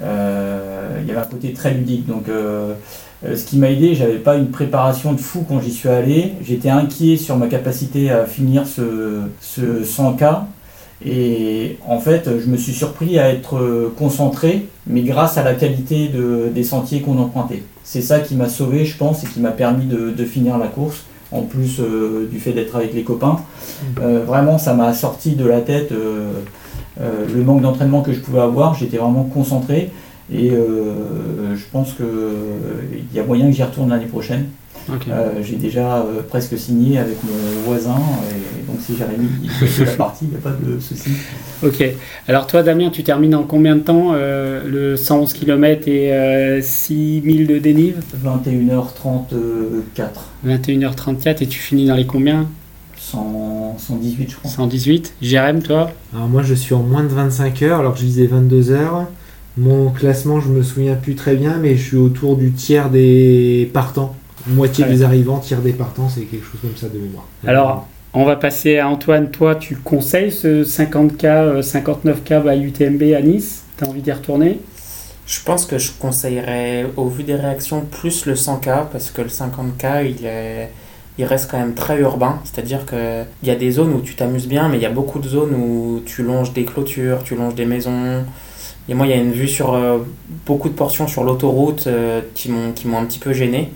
Il 0.00 1.06
y 1.06 1.10
avait 1.10 1.20
un 1.20 1.24
côté 1.24 1.52
très 1.52 1.74
ludique. 1.74 2.06
Donc, 2.06 2.26
ce 2.28 3.44
qui 3.44 3.58
m'a 3.58 3.70
aidé, 3.70 3.96
j'avais 3.96 4.18
pas 4.18 4.36
une 4.36 4.50
préparation 4.50 5.12
de 5.12 5.18
fou 5.18 5.44
quand 5.48 5.60
j'y 5.60 5.72
suis 5.72 5.88
allé. 5.88 6.34
J'étais 6.40 6.70
inquiet 6.70 7.16
sur 7.16 7.36
ma 7.36 7.48
capacité 7.48 8.10
à 8.10 8.24
finir 8.24 8.64
ce, 8.66 9.22
ce 9.40 9.82
100K. 9.82 10.42
Et 11.04 11.76
en 11.86 12.00
fait, 12.00 12.28
je 12.44 12.46
me 12.50 12.56
suis 12.56 12.72
surpris 12.72 13.18
à 13.18 13.28
être 13.30 13.56
euh, 13.56 13.92
concentré, 13.96 14.66
mais 14.86 15.02
grâce 15.02 15.38
à 15.38 15.44
la 15.44 15.54
qualité 15.54 16.08
de- 16.08 16.48
des 16.52 16.64
sentiers 16.64 17.00
qu'on 17.02 17.18
empruntait. 17.18 17.62
C'est 17.84 18.02
ça 18.02 18.18
qui 18.18 18.34
m'a 18.34 18.48
sauvé, 18.48 18.84
je 18.84 18.96
pense, 18.96 19.22
et 19.22 19.26
qui 19.28 19.38
m'a 19.40 19.52
permis 19.52 19.86
de, 19.86 20.10
de 20.10 20.24
finir 20.24 20.58
la 20.58 20.66
course, 20.66 21.04
en 21.30 21.42
plus 21.42 21.78
euh, 21.78 22.26
du 22.30 22.40
fait 22.40 22.52
d'être 22.52 22.74
avec 22.74 22.94
les 22.94 23.02
copains. 23.04 23.38
Euh, 24.02 24.24
vraiment, 24.26 24.58
ça 24.58 24.74
m'a 24.74 24.92
sorti 24.92 25.36
de 25.36 25.46
la 25.46 25.60
tête 25.60 25.92
euh, 25.92 26.32
le 27.00 27.44
manque 27.44 27.62
d'entraînement 27.62 28.02
que 28.02 28.12
je 28.12 28.18
pouvais 28.18 28.40
avoir. 28.40 28.74
J'étais 28.74 28.96
vraiment 28.96 29.22
concentré, 29.22 29.90
et 30.34 30.50
je 30.50 31.62
pense 31.72 31.92
qu'il 31.92 32.04
y 33.14 33.20
a 33.20 33.24
moyen 33.24 33.46
que 33.46 33.52
j'y 33.52 33.62
retourne 33.62 33.88
l'année 33.90 34.06
prochaine. 34.06 34.46
J'ai 35.42 35.56
déjà 35.56 36.04
presque 36.28 36.58
signé 36.58 36.98
avec 36.98 37.16
mon 37.22 37.62
voisin, 37.64 37.96
et 38.30 38.57
donc 38.78 38.86
si 38.86 38.96
Jérémy 38.96 39.28
il 39.42 39.50
fait 39.50 39.84
la 39.86 39.92
partie, 39.92 40.24
il 40.26 40.30
n'y 40.30 40.36
a 40.36 40.38
pas 40.38 40.50
de 40.52 40.78
souci. 40.78 41.10
Ok. 41.64 41.84
Alors 42.28 42.46
toi, 42.46 42.62
Damien, 42.62 42.90
tu 42.90 43.02
termines 43.02 43.34
en 43.34 43.42
combien 43.42 43.76
de 43.76 43.80
temps 43.80 44.12
euh, 44.14 44.62
le 44.66 44.96
111 44.96 45.32
km 45.32 45.88
et 45.88 46.12
euh, 46.12 46.60
6000 46.62 47.46
de 47.46 47.58
dénive 47.58 47.96
21h34, 48.24 50.08
21h34 50.46 51.42
et 51.42 51.46
tu 51.46 51.58
finis 51.58 51.86
dans 51.86 51.96
les 51.96 52.06
combien? 52.06 52.46
100 52.96 53.76
118 53.78 54.30
je 54.30 54.36
crois. 54.36 54.50
118 54.50 55.14
Jérém, 55.22 55.62
toi? 55.62 55.90
Alors 56.14 56.28
moi 56.28 56.42
je 56.42 56.54
suis 56.54 56.74
en 56.74 56.82
moins 56.82 57.02
de 57.02 57.08
25 57.08 57.62
heures 57.62 57.80
alors 57.80 57.94
que 57.94 58.00
je 58.00 58.04
visais 58.04 58.26
22 58.26 58.70
heures. 58.70 59.06
Mon 59.56 59.90
classement 59.90 60.40
je 60.40 60.48
me 60.48 60.62
souviens 60.62 60.94
plus 60.94 61.14
très 61.14 61.34
bien 61.36 61.56
mais 61.58 61.76
je 61.76 61.82
suis 61.82 61.96
autour 61.96 62.36
du 62.36 62.52
tiers 62.52 62.90
des 62.90 63.70
partants. 63.72 64.14
Moitié 64.46 64.84
Ouais. 64.84 64.90
des 64.90 65.02
arrivants, 65.02 65.38
tiers 65.38 65.60
des 65.60 65.72
partants, 65.72 66.08
c'est 66.08 66.22
quelque 66.22 66.44
chose 66.44 66.60
comme 66.62 66.76
ça 66.76 66.88
de 66.88 66.98
mémoire. 66.98 67.26
Alors, 67.46 67.86
On 68.14 68.24
va 68.24 68.36
passer 68.36 68.78
à 68.78 68.88
Antoine. 68.88 69.30
Toi, 69.30 69.54
tu 69.54 69.76
conseilles 69.76 70.32
ce 70.32 70.64
50K, 70.64 71.26
euh, 71.26 71.62
59K 71.62 72.42
by 72.42 72.64
UTMB 72.64 73.14
à 73.14 73.20
Nice? 73.20 73.64
T'as 73.76 73.86
envie 73.86 74.00
d'y 74.00 74.10
retourner? 74.10 74.60
Je 75.26 75.40
pense 75.44 75.66
que 75.66 75.76
je 75.76 75.92
conseillerais, 75.92 76.86
au 76.96 77.08
vu 77.08 77.22
des 77.22 77.34
réactions, 77.34 77.82
plus 77.82 78.24
le 78.24 78.34
100K, 78.34 78.86
parce 78.90 79.10
que 79.10 79.20
le 79.20 79.28
50K, 79.28 80.06
il, 80.08 80.24
est, 80.24 80.70
il 81.18 81.26
reste 81.26 81.50
quand 81.50 81.58
même 81.58 81.74
très 81.74 82.00
urbain. 82.00 82.40
C'est-à-dire 82.44 82.86
qu'il 82.86 83.26
y 83.42 83.50
a 83.50 83.56
des 83.56 83.72
zones 83.72 83.92
où 83.92 84.00
tu 84.00 84.14
t'amuses 84.14 84.48
bien, 84.48 84.70
mais 84.70 84.78
il 84.78 84.82
y 84.82 84.86
a 84.86 84.90
beaucoup 84.90 85.18
de 85.18 85.28
zones 85.28 85.54
où 85.54 86.00
tu 86.06 86.22
longes 86.22 86.54
des 86.54 86.64
clôtures, 86.64 87.22
tu 87.24 87.34
longes 87.34 87.56
des 87.56 87.66
maisons. 87.66 88.24
Et 88.88 88.94
moi, 88.94 89.06
il 89.06 89.10
y 89.10 89.12
a 89.12 89.16
une 89.16 89.32
vue 89.32 89.48
sur 89.48 89.74
euh, 89.74 89.98
beaucoup 90.46 90.70
de 90.70 90.74
portions 90.74 91.08
sur 91.08 91.24
l'autoroute 91.24 91.86
euh, 91.86 92.22
qui 92.32 92.50
m'ont 92.50 92.72
qui 92.72 92.88
m'ont 92.88 92.96
un 92.98 93.04
petit 93.04 93.18
peu 93.18 93.34
gêné. 93.34 93.70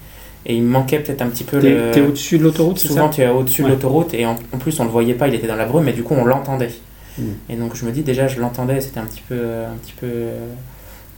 Et 0.47 0.57
il 0.57 0.63
manquait 0.65 0.99
peut-être 0.99 1.23
un 1.23 1.29
petit 1.29 1.45
peu 1.45 1.61
le... 1.61 1.91
t'es 1.93 2.01
au-dessus 2.01 2.39
de 2.39 2.43
l'autoroute, 2.43 2.79
c'est 2.79 2.89
Souvent, 2.89 3.09
tu 3.09 3.21
es 3.23 3.29
au-dessus 3.29 3.63
Ouais. 3.63 3.69
de 3.69 3.75
l'autoroute 3.75 4.13
et 4.15 4.27
en, 4.27 4.37
en 4.53 4.59
plus, 4.59 4.79
on 4.81 4.85
le 4.85 4.91
voyait 4.91 5.15
pas, 5.15 5.29
il 5.29 5.35
était 5.35 5.47
dans 5.47 5.55
la 5.57 5.67
brume, 5.67 5.85
mais 5.85 5.93
du 5.93 6.03
coup, 6.03 6.15
on 6.19 6.25
l'entendait. 6.25 6.73
Mm. 7.19 7.23
Et 7.51 7.55
donc, 7.57 7.77
je 7.77 7.85
me 7.85 7.93
dis 7.93 8.03
déjà, 8.03 8.27
je 8.27 8.41
l'entendais, 8.41 8.81
c'était 8.81 8.99
un 8.99 9.05
petit 9.05 9.23
peu, 9.29 9.35
un 9.37 9.77
petit 9.83 9.93
peu 9.93 10.07
euh, 10.09 10.47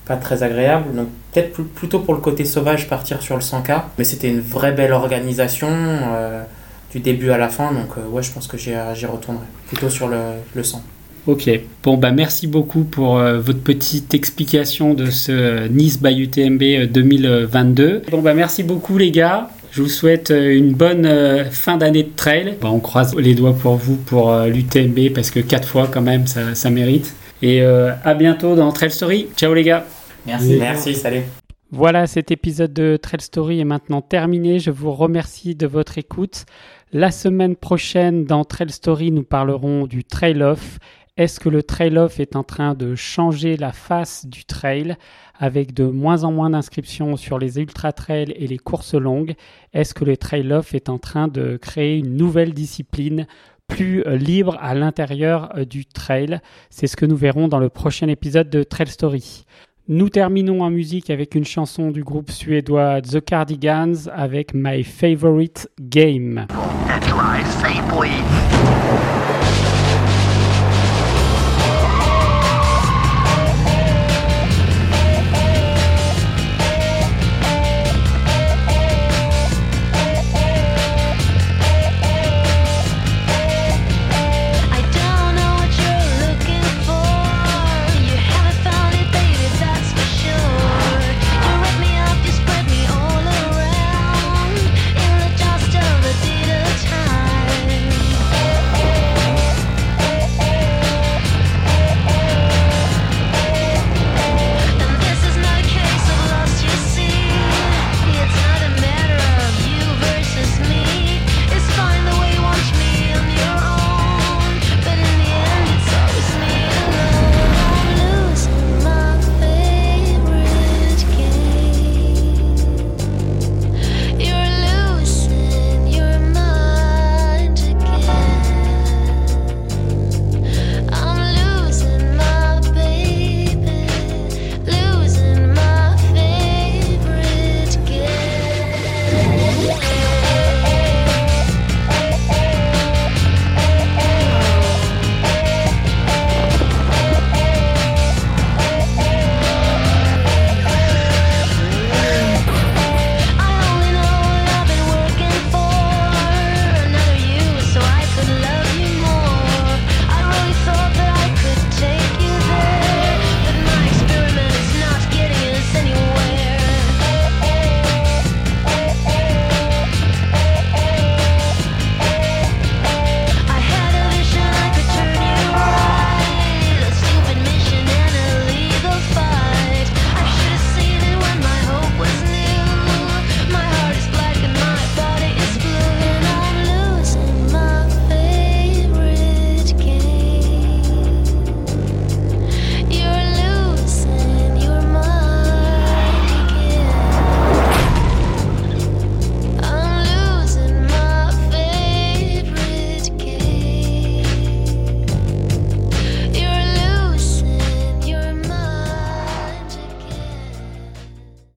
pas 0.06 0.16
très 0.16 0.42
agréable. 0.42 0.94
Donc, 0.94 1.08
peut-être 1.32 1.52
plus- 1.52 1.64
plutôt 1.64 2.00
pour 2.00 2.12
le 2.14 2.20
côté 2.20 2.44
sauvage, 2.44 2.88
partir 2.88 3.22
sur 3.22 3.34
le 3.36 3.40
100K. 3.42 3.82
Mais 3.96 4.04
c'était 4.04 4.28
une 4.28 4.40
vraie 4.40 4.72
belle 4.72 4.92
organisation 4.92 5.68
euh, 5.70 6.42
du 6.92 7.00
début 7.00 7.30
à 7.30 7.38
la 7.38 7.48
fin. 7.48 7.72
Donc, 7.72 7.96
euh, 7.96 8.06
ouais, 8.10 8.22
je 8.22 8.30
pense 8.30 8.46
que 8.46 8.58
j'y 8.58 8.72
j'y 8.94 9.06
retournerai. 9.06 9.44
Plutôt 9.68 9.88
sur 9.88 10.08
le, 10.08 10.18
le 10.54 10.62
100. 10.62 10.82
Ok. 11.26 11.48
Bon, 11.82 11.96
bah 11.96 12.10
merci 12.10 12.46
beaucoup 12.46 12.84
pour 12.84 13.18
euh, 13.18 13.38
votre 13.38 13.60
petite 13.60 14.12
explication 14.12 14.92
de 14.92 15.06
ce 15.06 15.32
euh, 15.32 15.68
Nice 15.68 16.00
by 16.00 16.20
UTMB 16.20 16.62
euh, 16.62 16.86
2022. 16.86 18.02
Bon, 18.10 18.20
bah 18.20 18.34
merci 18.34 18.62
beaucoup 18.62 18.98
les 18.98 19.10
gars. 19.10 19.48
Je 19.72 19.82
vous 19.82 19.88
souhaite 19.88 20.30
euh, 20.30 20.56
une 20.56 20.72
bonne 20.72 21.06
euh, 21.06 21.46
fin 21.46 21.76
d'année 21.78 22.02
de 22.02 22.12
trail. 22.14 22.56
Bah, 22.60 22.68
on 22.70 22.78
croise 22.78 23.16
les 23.16 23.34
doigts 23.34 23.54
pour 23.54 23.76
vous 23.76 23.96
pour 23.96 24.30
euh, 24.30 24.48
l'UTMB 24.48 25.14
parce 25.14 25.30
que 25.30 25.40
quatre 25.40 25.66
fois 25.66 25.88
quand 25.90 26.02
même, 26.02 26.26
ça, 26.26 26.54
ça 26.54 26.70
mérite. 26.70 27.14
Et 27.42 27.62
euh, 27.62 27.92
à 28.04 28.14
bientôt 28.14 28.54
dans 28.54 28.70
Trail 28.70 28.90
Story. 28.90 29.26
Ciao 29.36 29.54
les 29.54 29.64
gars. 29.64 29.84
Merci. 30.26 30.56
Merci, 30.60 30.94
salut. 30.94 31.22
Voilà, 31.72 32.06
cet 32.06 32.30
épisode 32.30 32.72
de 32.72 32.96
Trail 32.96 33.20
Story 33.20 33.60
est 33.60 33.64
maintenant 33.64 34.00
terminé. 34.00 34.58
Je 34.60 34.70
vous 34.70 34.92
remercie 34.92 35.54
de 35.56 35.66
votre 35.66 35.98
écoute. 35.98 36.44
La 36.92 37.10
semaine 37.10 37.56
prochaine, 37.56 38.24
dans 38.24 38.44
Trail 38.44 38.70
Story, 38.70 39.10
nous 39.10 39.24
parlerons 39.24 39.86
du 39.86 40.04
trail 40.04 40.40
off. 40.42 40.78
Est-ce 41.16 41.38
que 41.38 41.48
le 41.48 41.62
trail 41.62 41.96
off 41.96 42.18
est 42.18 42.34
en 42.34 42.42
train 42.42 42.74
de 42.74 42.96
changer 42.96 43.56
la 43.56 43.70
face 43.70 44.26
du 44.26 44.44
trail 44.44 44.96
avec 45.38 45.72
de 45.72 45.84
moins 45.84 46.24
en 46.24 46.32
moins 46.32 46.50
d'inscriptions 46.50 47.16
sur 47.16 47.38
les 47.38 47.60
ultra 47.60 47.92
trails 47.92 48.34
et 48.36 48.48
les 48.48 48.58
courses 48.58 48.94
longues? 48.94 49.34
Est-ce 49.72 49.94
que 49.94 50.04
le 50.04 50.16
trail 50.16 50.52
off 50.52 50.74
est 50.74 50.88
en 50.88 50.98
train 50.98 51.28
de 51.28 51.56
créer 51.56 51.98
une 51.98 52.16
nouvelle 52.16 52.52
discipline 52.52 53.28
plus 53.68 54.02
euh, 54.08 54.16
libre 54.16 54.58
à 54.60 54.74
l'intérieur 54.74 55.56
euh, 55.56 55.64
du 55.64 55.86
trail? 55.86 56.40
C'est 56.68 56.88
ce 56.88 56.96
que 56.96 57.06
nous 57.06 57.16
verrons 57.16 57.46
dans 57.46 57.60
le 57.60 57.68
prochain 57.68 58.08
épisode 58.08 58.50
de 58.50 58.64
Trail 58.64 58.88
Story. 58.88 59.44
Nous 59.86 60.08
terminons 60.08 60.62
en 60.62 60.70
musique 60.70 61.10
avec 61.10 61.36
une 61.36 61.44
chanson 61.44 61.92
du 61.92 62.02
groupe 62.02 62.32
suédois 62.32 63.00
The 63.02 63.24
Cardigans 63.24 64.08
avec 64.12 64.52
My 64.52 64.82
Favorite 64.82 65.70
Game. 65.80 66.48